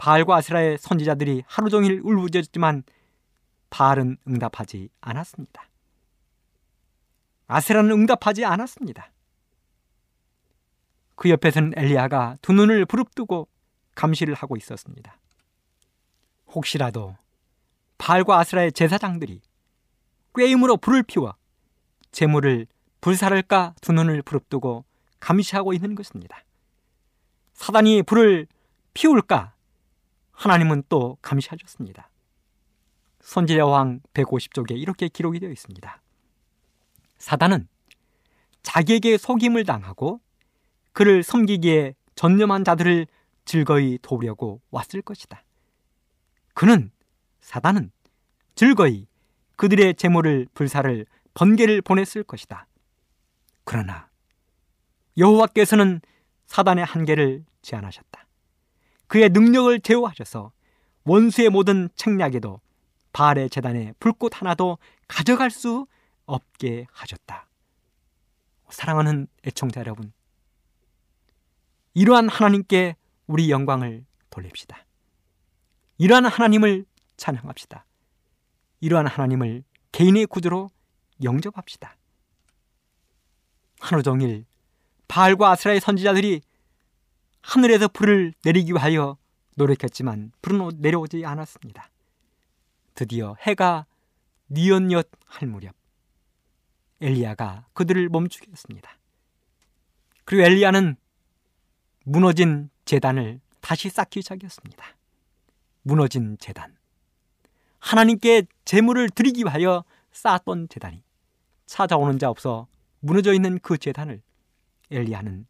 [0.00, 2.84] 바알과 아스라의 선지자들이 하루 종일 울부짖었지만
[3.68, 5.68] 바알은 응답하지 않았습니다.
[7.46, 9.12] 아세라는 응답하지 않았습니다.
[11.16, 13.46] 그 옆에서는 엘리야가 두 눈을 부릅뜨고
[13.94, 15.18] 감시를 하고 있었습니다.
[16.46, 17.18] 혹시라도
[17.98, 19.42] 바알과 아스라의 제사장들이
[20.34, 21.34] 꾀임으로 불을 피워
[22.10, 22.66] 재물을
[23.02, 24.86] 불사를까 두 눈을 부릅뜨고
[25.20, 26.42] 감시하고 있는 것입니다.
[27.52, 28.46] 사단이 불을
[28.94, 29.59] 피울까
[30.40, 32.08] 하나님은 또 감시하셨습니다.
[33.20, 36.00] 선지자 왕 150쪽에 이렇게 기록이 되어 있습니다.
[37.18, 37.68] 사단은
[38.62, 40.20] 자기에게 속임을 당하고
[40.92, 43.06] 그를 섬기기에 전념한 자들을
[43.44, 45.44] 즐거이 도우려고 왔을 것이다.
[46.54, 46.90] 그는
[47.40, 47.90] 사단은
[48.54, 49.06] 즐거이
[49.56, 52.66] 그들의 재물을 불사를 번개를 보냈을 것이다.
[53.64, 54.08] 그러나
[55.18, 56.00] 여호와께서는
[56.46, 58.29] 사단의 한계를 제한하셨다.
[59.10, 60.52] 그의 능력을 제어하셔서
[61.02, 62.60] 원수의 모든 책략에도
[63.12, 65.88] 바알의 재단에 불꽃 하나도 가져갈 수
[66.26, 67.48] 없게 하셨다.
[68.68, 70.12] 사랑하는 애청자 여러분,
[71.94, 72.94] 이러한 하나님께
[73.26, 74.86] 우리 영광을 돌립시다.
[75.98, 76.86] 이러한 하나님을
[77.16, 77.84] 찬양합시다.
[78.78, 80.70] 이러한 하나님을 개인의 구조로
[81.24, 81.96] 영접합시다.
[83.80, 84.44] 하루 종일
[85.08, 86.42] 바알과 아스라의 선지자들이
[87.42, 89.16] 하늘에서 불을 내리기 위하여
[89.56, 91.90] 노력했지만 불은 내려오지 않았습니다.
[92.94, 93.86] 드디어 해가
[94.50, 95.74] 니언엿 할 무렵
[97.00, 98.90] 엘리야가 그들을 멈추게 했습니다.
[100.24, 100.96] 그리고 엘리야는
[102.04, 104.84] 무너진 재단을 다시 쌓기 시작했습니다.
[105.82, 106.76] 무너진 재단.
[107.78, 111.02] 하나님께 재물을 드리기 위하여 쌓았던 재단이
[111.66, 112.66] 찾아오는 자 없어
[113.00, 114.20] 무너져 있는 그 재단을
[114.90, 115.46] 엘리야는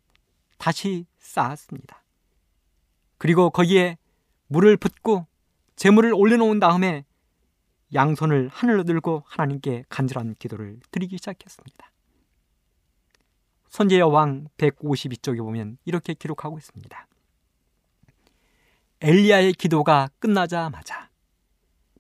[0.59, 2.03] 다시 쌓았습니다.
[3.19, 3.99] 그리고 거기에
[4.49, 5.27] 물을 붓고
[5.77, 7.05] 재물을 올려놓은 다음에
[7.95, 11.91] 양손을 하늘로 들고 하나님께 간절한 기도를 드리기 시작했습니다.
[13.69, 17.07] 선제여 왕 152쪽에 보면 이렇게 기록하고 있습니다.
[19.01, 21.09] 엘리야의 기도가 끝나자마자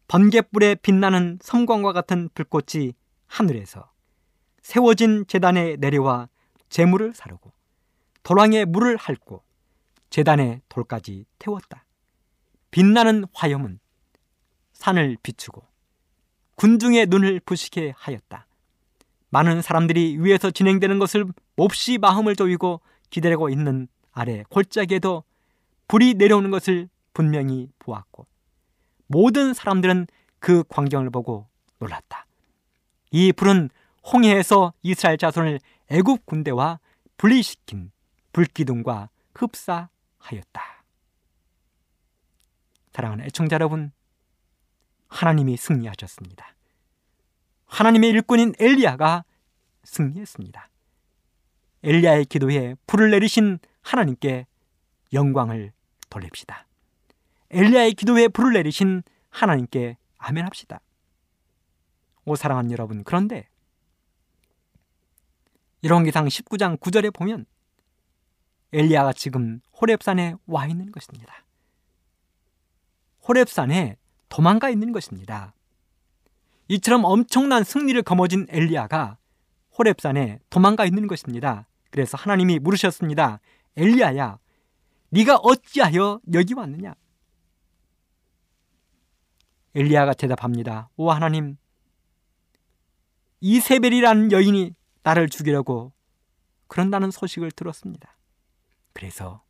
[0.09, 2.95] 번개불에 빛나는 섬광과 같은 불꽃이
[3.27, 3.91] 하늘에서
[4.61, 6.29] 세워진 재단에 내려와
[6.69, 7.53] 재물을 사르고
[8.23, 9.43] 도랑에 물을 핥고
[10.11, 11.85] 재단에 돌까지 태웠다.
[12.71, 13.81] 빛나는 화염은
[14.73, 15.63] 산을 비추고
[16.57, 18.47] 군중의 눈을 부시게 하였다.
[19.31, 25.25] 많은 사람들이 위에서 진행되는 것을 몹시 마음을 조이고 기다리고 있는 아래 골짜기에도
[25.89, 28.27] 불이 내려오는 것을 분명히 보았고
[29.07, 30.07] 모든 사람들은
[30.39, 31.49] 그 광경을 보고
[31.79, 32.27] 놀랐다.
[33.11, 33.71] 이 불은
[34.13, 35.61] 홍해에서 이스라엘 자손을
[35.91, 36.79] 애굽 군대와
[37.17, 37.91] 분리시킨
[38.33, 40.85] 불기둥과 흡사하였다.
[42.93, 43.93] 사랑하는 애청자 여러분,
[45.09, 46.55] 하나님이 승리하셨습니다.
[47.67, 49.25] 하나님의 일꾼인 엘리야가
[49.85, 50.69] 승리했습니다.
[51.83, 54.47] 엘리야의 기도에 불을 내리신 하나님께
[55.13, 55.73] 영광을
[56.11, 56.67] 돌립시다.
[57.51, 60.81] 엘리야의 기도에 불을 내리신 하나님께 아멘합시다.
[62.25, 63.49] 오 사랑하는 여러분, 그런데
[65.83, 67.47] 열왕기상 19장 9절에 보면
[68.73, 71.45] 엘리야가 지금 호렙산에 와 있는 것입니다.
[73.27, 73.97] 호렙산에
[74.29, 75.55] 도망가 있는 것입니다.
[76.69, 79.19] 이처럼 엄청난 승리를 거머쥔 엘리야가
[79.77, 81.67] 호렙산에 도망가 있는 것입니다.
[81.91, 83.41] 그래서 하나님이 물으셨습니다.
[83.77, 84.39] 엘리야야,
[85.11, 86.95] 네가 어찌하여 여기 왔느냐?
[89.75, 90.91] 엘리야가 대답합니다.
[90.97, 91.57] 오 하나님,
[93.41, 95.93] 이세벨이라는 여인이 나를 죽이려고
[96.69, 98.17] 그런다는 소식을 들었습니다.
[98.93, 99.43] 그래서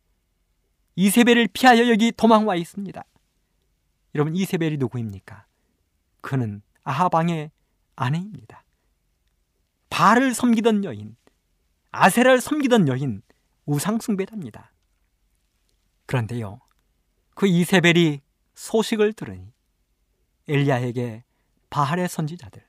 [0.95, 3.03] 이세벨을 피하여 여기 도망와 있습니다.
[4.15, 5.45] 여러분 이세벨이 누구입니까?
[6.21, 7.51] 그는 아하방의
[7.95, 8.63] 아내입니다.
[9.89, 11.15] 바알을 섬기던 여인,
[11.91, 13.21] 아세라를 섬기던 여인,
[13.65, 14.71] 우상숭배랍니다.
[16.05, 16.59] 그런데요,
[17.35, 18.21] 그 이세벨이
[18.55, 19.53] 소식을 들으니
[20.47, 21.23] 엘리야에게
[21.69, 22.65] 바알의 선지자들,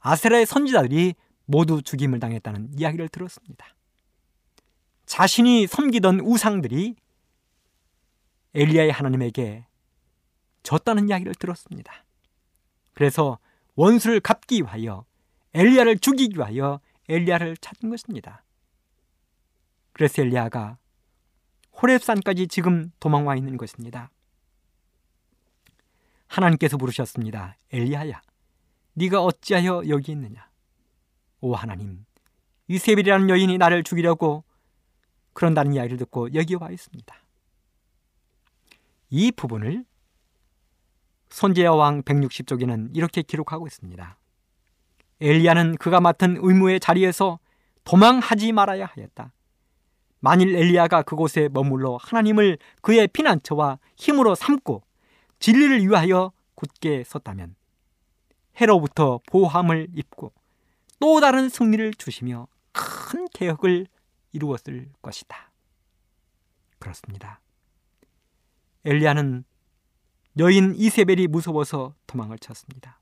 [0.00, 3.66] 아세라의 선지자들이 모두 죽임을 당했다는 이야기를 들었습니다.
[5.06, 6.96] 자신이 섬기던 우상들이
[8.54, 9.66] 엘리야의 하나님에게
[10.62, 12.04] 졌다는 이야기를 들었습니다.
[12.92, 13.38] 그래서
[13.76, 15.04] 원수를 갚기 위하여
[15.54, 18.42] 엘리야를 죽이기 위하여 엘리야를 찾은 것입니다.
[19.92, 20.78] 그래서 엘리야가
[21.80, 24.10] 호렙산까지 지금 도망와 있는 것입니다.
[26.26, 27.56] 하나님께서 부르셨습니다.
[27.72, 28.20] 엘리야야,
[28.94, 30.48] 네가 어찌하여 여기 있느냐?
[31.40, 32.04] 오 하나님,
[32.68, 34.42] 이세벨이라는 여인이 나를 죽이려고
[35.36, 37.14] 그런다는 이야기를 듣고 여기 와 있습니다.
[39.10, 39.84] 이 부분을
[41.28, 44.16] 선제야 왕 160쪽에는 이렇게 기록하고 있습니다.
[45.20, 47.38] 엘리야는 그가 맡은 의무의 자리에서
[47.84, 49.32] 도망하지 말아야 하였다.
[50.20, 54.82] 만일 엘리야가 그곳에 머물러 하나님을 그의 피난처와 힘으로 삼고
[55.38, 57.56] 진리를 위하여 굳게 섰다면
[58.56, 60.32] 해로부터 보함을 입고
[60.98, 63.86] 또 다른 승리를 주시며 큰 개혁을
[64.36, 65.50] 이루었을 것이다.
[66.78, 67.40] 그렇습니다.
[68.84, 69.44] 엘리야는
[70.38, 73.00] 여인 이세벨이 무서워서 도망을 쳤습니다.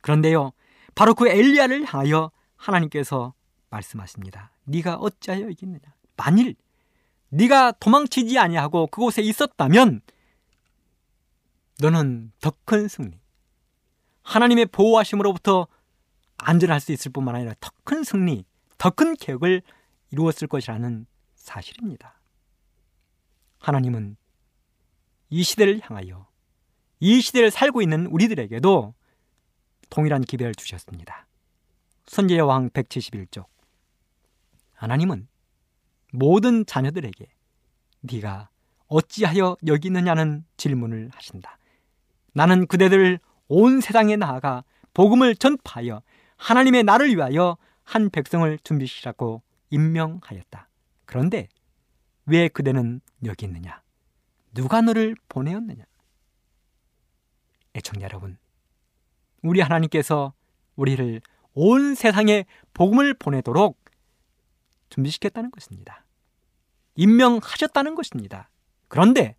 [0.00, 0.52] 그런데요,
[0.94, 3.32] 바로 그 엘리야를 향하여 하나님께서
[3.70, 4.50] 말씀하십니다.
[4.64, 5.80] 네가 어찌하여 이기느냐?
[6.16, 6.56] 만일
[7.30, 10.02] 네가 도망치지 아니하고 그곳에 있었다면
[11.80, 13.18] 너는 더 큰 승리,
[14.22, 15.66] 하나님의 보호하심으로부터
[16.38, 18.44] 안전할 수 있을 뿐만 아니라 더 큰 승리,
[18.78, 19.62] 더 큰 계획을
[20.14, 22.20] 이루었을 것이라는 사실입니다.
[23.58, 24.16] 하나님은
[25.30, 26.28] 이 시대를 향하여
[27.00, 28.94] 이 시대를 살고 있는 우리들에게도
[29.90, 31.26] 동일한 기회를 주셨습니다.
[32.06, 33.46] 선제의 왕 171쪽
[34.74, 35.26] 하나님은
[36.12, 37.26] 모든 자녀들에게
[38.02, 38.50] 네가
[38.86, 41.58] 어찌하여 여기 있느냐는 질문을 하신다.
[42.32, 44.62] 나는 그대들 온 세상에 나아가
[44.92, 46.02] 복음을 전파하여
[46.36, 50.68] 하나님의 나를 위하여 한 백성을 준비시라고 임명하였다.
[51.04, 51.48] 그런데
[52.26, 53.82] 왜 그대는 여기 있느냐?
[54.52, 55.84] 누가 너를 보내었느냐?
[57.74, 58.38] 애청자 여러분,
[59.42, 60.32] 우리 하나님께서
[60.76, 61.20] 우리를
[61.54, 63.78] 온 세상에 복음을 보내도록
[64.90, 66.04] 준비시켰다는 것입니다.
[66.96, 68.48] 임명하셨다는 것입니다.
[68.88, 69.36] 그런데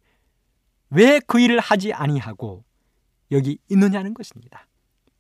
[0.89, 2.63] 왜 그 일을 하지 아니하고
[3.31, 4.67] 여기 있느냐는 것입니다.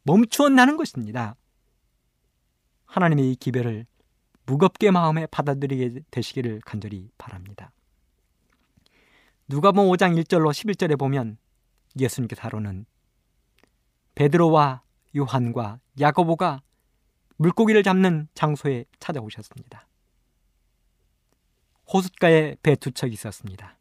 [0.03, 1.35] 멈추었나는 것입니다.
[2.85, 3.85] 하나님의 이 기별을
[4.45, 7.71] 무겁게 마음에 받아들이게 되시기를 간절히 바랍니다.
[9.47, 11.37] 누가복음 5장 1절로 11절에 보면
[11.99, 12.85] 예수님께서 하루는
[14.15, 14.81] 베드로와
[15.15, 16.61] 요한과 야고보가
[17.37, 19.87] 물고기를 잡는 장소에 찾아오셨습니다.
[21.93, 23.77] 호숫가에 배 두 척이 있었습니다.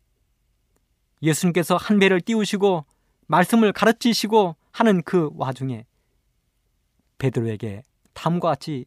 [1.22, 2.84] 예수님께서 한 배를 띄우시고
[3.26, 5.86] 말씀을 가르치시고 하는 그 와중에
[7.18, 8.84] 베드로에게 다음과 같이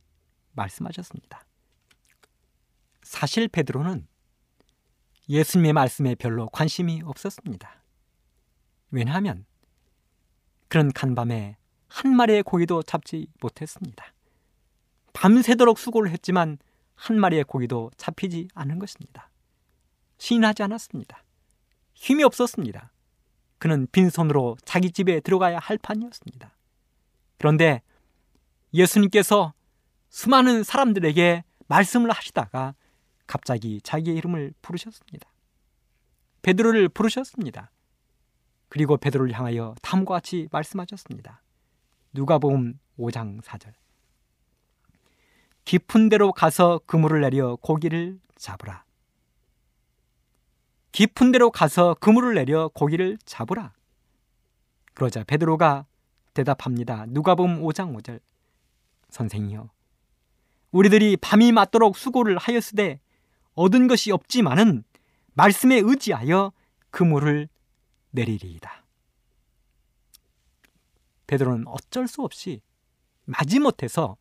[0.51, 1.46] 말씀하셨습니다.
[3.07, 4.05] 사실 베드로는
[5.29, 7.81] 예수님의 말씀에 별로 관심이 없었습니다.
[8.91, 9.45] 왜냐하면
[10.67, 11.55] 그런 간밤에
[11.87, 14.13] 한 마리의 고기도 잡지 못했습니다.
[15.13, 16.57] 밤새도록 수고를 했지만
[16.95, 19.29] 한 마리의 고기도 잡히지 않은 것입니다.
[20.17, 21.23] 신하지 않았습니다.
[21.93, 22.91] 힘이 없었습니다.
[23.57, 26.55] 그는 빈손으로 자기 집에 들어가야 할 판이었습니다.
[27.37, 27.81] 그런데
[28.73, 29.53] 예수님께서
[30.09, 32.75] 수많은 사람들에게 말씀을 하시다가
[33.27, 35.29] 갑자기 자기의 이름을 부르셨습니다.
[36.41, 37.71] 베드로를 부르셨습니다.
[38.69, 41.41] 그리고 베드로를 향하여 다음과 같이 말씀하셨습니다.
[42.13, 43.73] 누가복음 5장 4절.
[45.65, 48.85] 깊은 데로 가서 그물을 내려 고기를 잡으라.
[50.93, 53.73] 깊은 데로 가서 그물을 내려 고기를 잡으라.
[54.93, 55.85] 그러자 베드로가
[56.33, 57.05] 대답합니다.
[57.09, 58.21] 누가복음 5장 5절.
[59.09, 59.69] 선생이여
[60.71, 62.99] 우리들이 밤이 맞도록 수고를 하였으되
[63.57, 64.83] 얻은 것이 없지만은
[65.33, 66.53] 말씀에 의지하여
[66.91, 67.49] 그물을
[68.11, 68.85] 내리리이다.
[71.25, 72.61] 베드로는 어쩔 수 없이
[73.25, 74.15] 마지못해서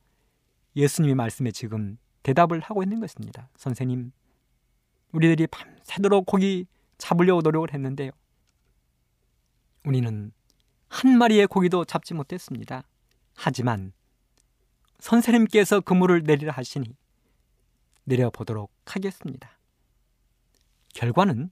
[0.74, 3.48] 예수님의 말씀에 지금 대답을 하고 있는 것입니다.
[3.56, 4.10] 선생님,
[5.12, 6.66] 우리들이 밤새도록 고기
[6.98, 8.10] 잡으려고 노력을 했는데요.
[9.84, 10.32] 우리는
[10.88, 12.84] 한 마리의 고기도 잡지 못했습니다.
[13.34, 13.92] 하지만
[14.98, 16.96] 선생님께서 그물을 내리라 하시니
[18.06, 19.50] 내려보도록 하겠습니다.
[20.94, 21.50] 결과는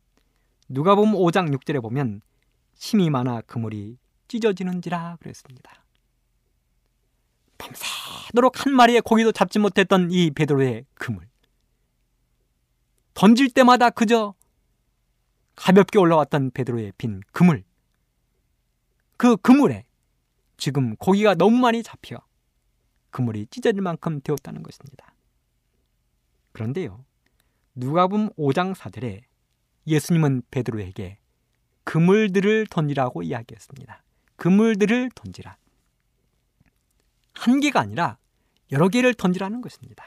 [0.69, 2.23] 누가복음 5장 6절에 보면
[2.75, 3.99] 힘이 많아 그물이
[4.29, 5.85] 찢어지는지라 그랬습니다.
[7.59, 11.29] 밤새도록 한 마리의 고기도 잡지 못했던 이 베드로의 그물.
[13.15, 14.35] 던질 때마다 그저
[15.55, 17.65] 가볍게 올라왔던 베드로의 빈 그물.
[19.17, 19.85] 그 그물에
[20.57, 22.19] 지금 고기가 너무 많이 잡혀
[23.11, 25.14] 그물이 찢어질 만큼 되었다는 것입니다.
[26.55, 27.05] 그런데요.
[27.75, 29.23] 누가복음 5장 4절에
[29.89, 31.19] 예수님은 베드로에게
[31.83, 34.03] 그물들을 던지라고 이야기했습니다.
[34.37, 35.57] 그물들을 던지라.
[37.35, 38.19] 한 개가 아니라
[38.71, 40.07] 여러 개를 던지라는 것입니다.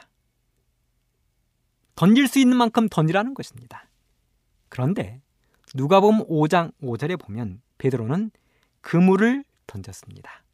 [1.94, 3.86] 던질 수 있는 만큼 던지라는 것입니다.
[4.70, 5.20] 그런데
[5.74, 8.30] 누가복음 5장 5절에 보면 베드로는
[8.80, 10.44] 그물을 던졌습니다.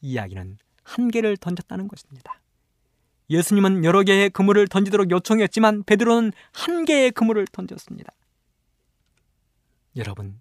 [0.00, 2.40] 이야기는 한 개를 던졌다는 것입니다.
[3.30, 8.12] 예수님은 여러 개의 그물을 던지도록 요청했지만 베드로는 한 개의 그물을 던졌습니다.
[9.96, 10.40] 여러분,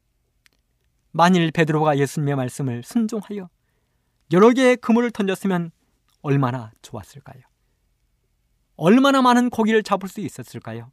[1.11, 3.49] 만일 베드로가 예수님의 말씀을 순종하여
[4.31, 5.71] 여러 개의 그물을 던졌으면
[6.21, 7.41] 얼마나 좋았을까요?
[8.75, 10.91] 얼마나 많은 고기를 잡을 수 있었을까요?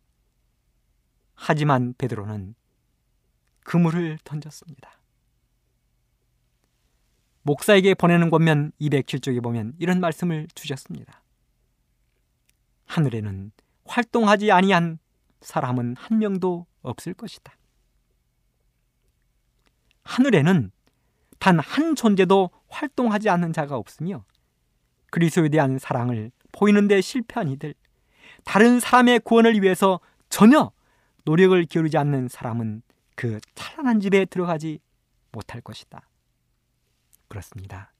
[1.34, 2.54] 하지만 베드로는
[3.64, 5.00] 그물을 던졌습니다.
[7.42, 11.23] 목사에게 보내는 권면 207쪽에 보면 이런 말씀을 주셨습니다.
[12.86, 13.52] 하늘에는
[13.84, 14.98] 활동하지 아니한
[15.40, 17.54] 사람은 한 명도 없을 것이다.
[20.04, 20.70] 하늘에는
[21.38, 24.24] 단 한 존재도 활동하지 않는 자가 없으며
[25.10, 27.74] 그리스도에 대한 사랑을 보이는데 실패한 이들,
[28.44, 30.72] 다른 사람의 구원을 위해서 전혀
[31.24, 32.82] 노력을 기울이지 않는 사람은
[33.14, 34.80] 그 찬란한 집에 들어가지
[35.32, 36.08] 못할 것이다.
[37.28, 37.92] 그렇습니다.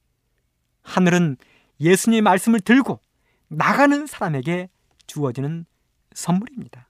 [0.83, 1.37] 하늘은
[1.79, 2.99] 예수님의 말씀을 들고
[3.47, 4.69] 나가는 사람에게
[5.07, 5.65] 주어지는
[6.13, 6.87] 선물입니다.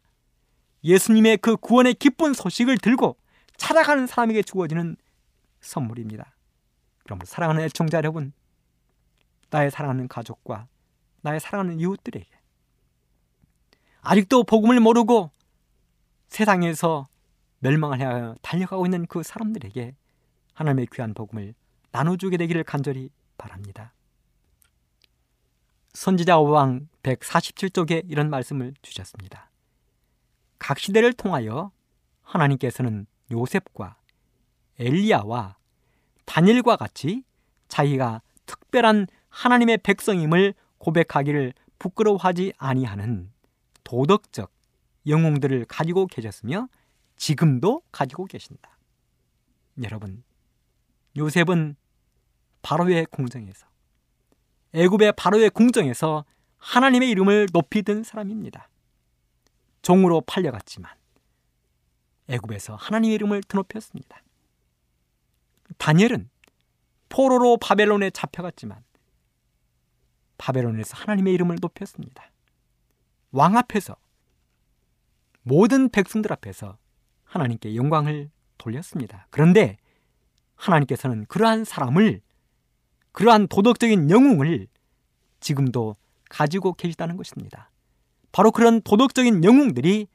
[0.84, 3.18] 예수님의 그 구원의 기쁜 소식을 들고
[3.58, 4.98] 찾아가는 사람에게 주어지는
[5.62, 6.34] 선물입니다.
[7.04, 8.34] 그러므로 사랑하는 애청자 여러분,
[9.50, 10.68] 나의 사랑하는 가족과
[11.22, 12.28] 나의 사랑하는 이웃들에게
[14.02, 15.32] 아직도 복음을 모르고
[16.28, 17.08] 세상에서
[17.60, 19.96] 멸망을 향하여 달려가고 있는 그 사람들에게
[20.54, 21.56] 하나님의 귀한 복음을
[21.92, 23.94] 나눠주게 되기를 간절히 바랍니다.
[25.96, 29.50] 선지자 오왕 147쪽에 이런 말씀을 주셨습니다.
[30.60, 31.72] 각 시대를 통하여
[32.22, 33.98] 하나님께서는 요셉과
[34.78, 35.56] 엘리야와
[36.26, 37.24] 다니엘과 같이
[37.70, 43.32] 자기가 특별한 하나님의 백성임을 고백하기를 부끄러워하지 아니하는
[43.86, 44.52] 도덕적
[45.08, 46.68] 영웅들을 가지고 계셨으며
[47.16, 48.78] 지금도 가지고 계신다.
[49.82, 50.24] 여러분,
[51.16, 51.78] 요셉은
[52.62, 53.66] 바로의 궁정에서
[54.76, 56.26] 애굽의 바로의 궁정에서
[56.58, 58.70] 하나님의 이름을 높이 든 사람입니다.
[59.82, 60.92] 종으로 팔려갔지만
[62.28, 64.22] 애굽에서 하나님의 이름을 드높였습니다.
[65.78, 66.30] 다니엘은
[67.08, 68.84] 포로로 바벨론에 잡혀갔지만
[70.38, 72.30] 바벨론에서 하나님의 이름을 높였습니다.
[73.32, 73.96] 왕 앞에서
[75.44, 76.78] 모든 백성들 앞에서
[77.24, 79.28] 하나님께 영광을 돌렸습니다.
[79.30, 79.78] 그런데
[80.56, 82.22] 하나님께서는 그러한 사람을
[83.16, 84.68] 그러한 도덕적인 영웅을
[85.40, 85.96] 지금도
[86.30, 87.72] 가지고 계시다는 것입니다.
[88.34, 90.08] 바로 그런 도덕적인 영웅들이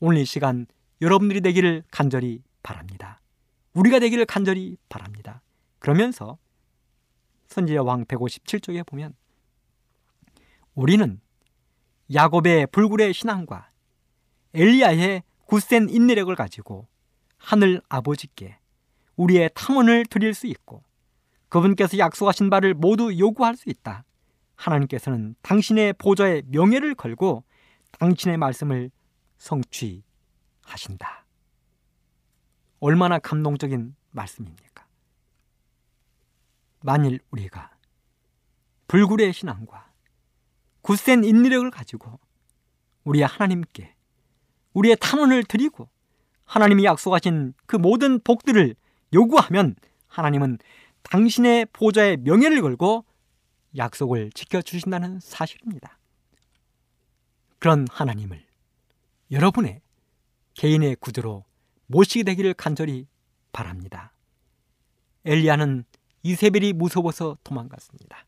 [0.00, 0.66] 오늘 이 시간
[1.00, 3.20] 여러분들이 되기를 간절히 바랍니다.
[3.72, 5.42] 우리가 되기를 간절히 바랍니다.
[5.78, 6.38] 그러면서
[7.46, 9.14] 선지자 왕 157쪽에 보면
[10.74, 11.20] 우리는
[12.12, 13.68] 야곱의 불굴의 신앙과
[14.54, 16.88] 엘리야의 굳센 인내력을 가지고
[17.36, 18.58] 하늘 아버지께
[19.14, 20.82] 우리의 탐원을 드릴 수 있고
[21.50, 24.04] 그분께서 약속하신 바를 모두 요구할 수 있다.
[24.56, 27.44] 하나님께서는 당신의 보좌에 명예를 걸고
[27.92, 28.90] 당신의 말씀을
[29.36, 31.26] 성취하신다.
[32.78, 34.86] 얼마나 감동적인 말씀입니까?
[36.82, 37.70] 만일 우리가
[38.88, 39.90] 불굴의 신앙과
[40.82, 42.18] 굳센 인내력을 가지고
[43.04, 43.94] 우리의 하나님께
[44.72, 45.88] 우리의 탄원을 드리고
[46.44, 48.74] 하나님이 약속하신 그 모든 복들을
[49.12, 49.74] 요구하면
[50.08, 50.58] 하나님은
[51.02, 53.04] 당신의 보좌에 명예를 걸고
[53.76, 55.98] 약속을 지켜주신다는 사실입니다.
[57.58, 58.44] 그런 하나님을
[59.30, 59.82] 여러분의
[60.54, 61.44] 개인의 구조로
[61.86, 63.06] 모시게 되기를 간절히
[63.52, 64.12] 바랍니다.
[65.24, 65.84] 엘리야는
[66.22, 68.26] 이세벨이 무서워서 도망갔습니다.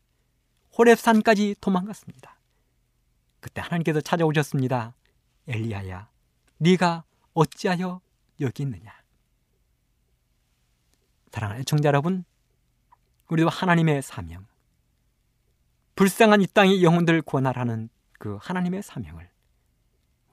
[0.77, 2.39] 호렙산까지 도망갔습니다.
[3.39, 4.95] 그때 하나님께서 찾아오셨습니다.
[5.47, 6.09] 엘리야야,
[6.57, 7.03] 네가
[7.33, 8.01] 어찌하여
[8.39, 8.91] 여기 있느냐?
[11.31, 12.23] 사랑하는 애청자 여러분,
[13.33, 14.45] 우리도 하나님의 사명,
[15.95, 19.27] 불쌍한 이 땅의 영혼들을 구원하라는 그 하나님의 사명을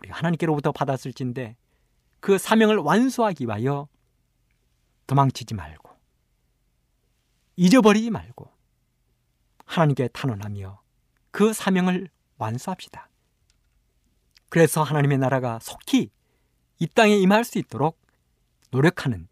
[0.00, 1.56] 우리가 하나님께로부터 받았을진데
[2.20, 3.88] 그 사명을 완수하기 위하여
[5.06, 5.90] 도망치지 말고
[7.56, 8.52] 잊어버리지 말고
[9.64, 10.82] 하나님께 탄원하며
[11.30, 13.08] 그 사명을 완수합시다.
[14.50, 16.10] 그래서 하나님의 나라가 속히
[16.78, 17.98] 이 땅에 임할 수 있도록
[18.70, 19.26] 노력하는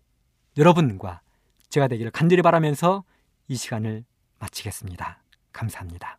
[0.57, 1.21] 여러분과
[1.69, 3.05] 제가 되기를 간절히 바라면서
[3.49, 4.05] 이 시간을
[4.39, 5.23] 마치겠습니다.
[5.53, 6.19] 감사합니다.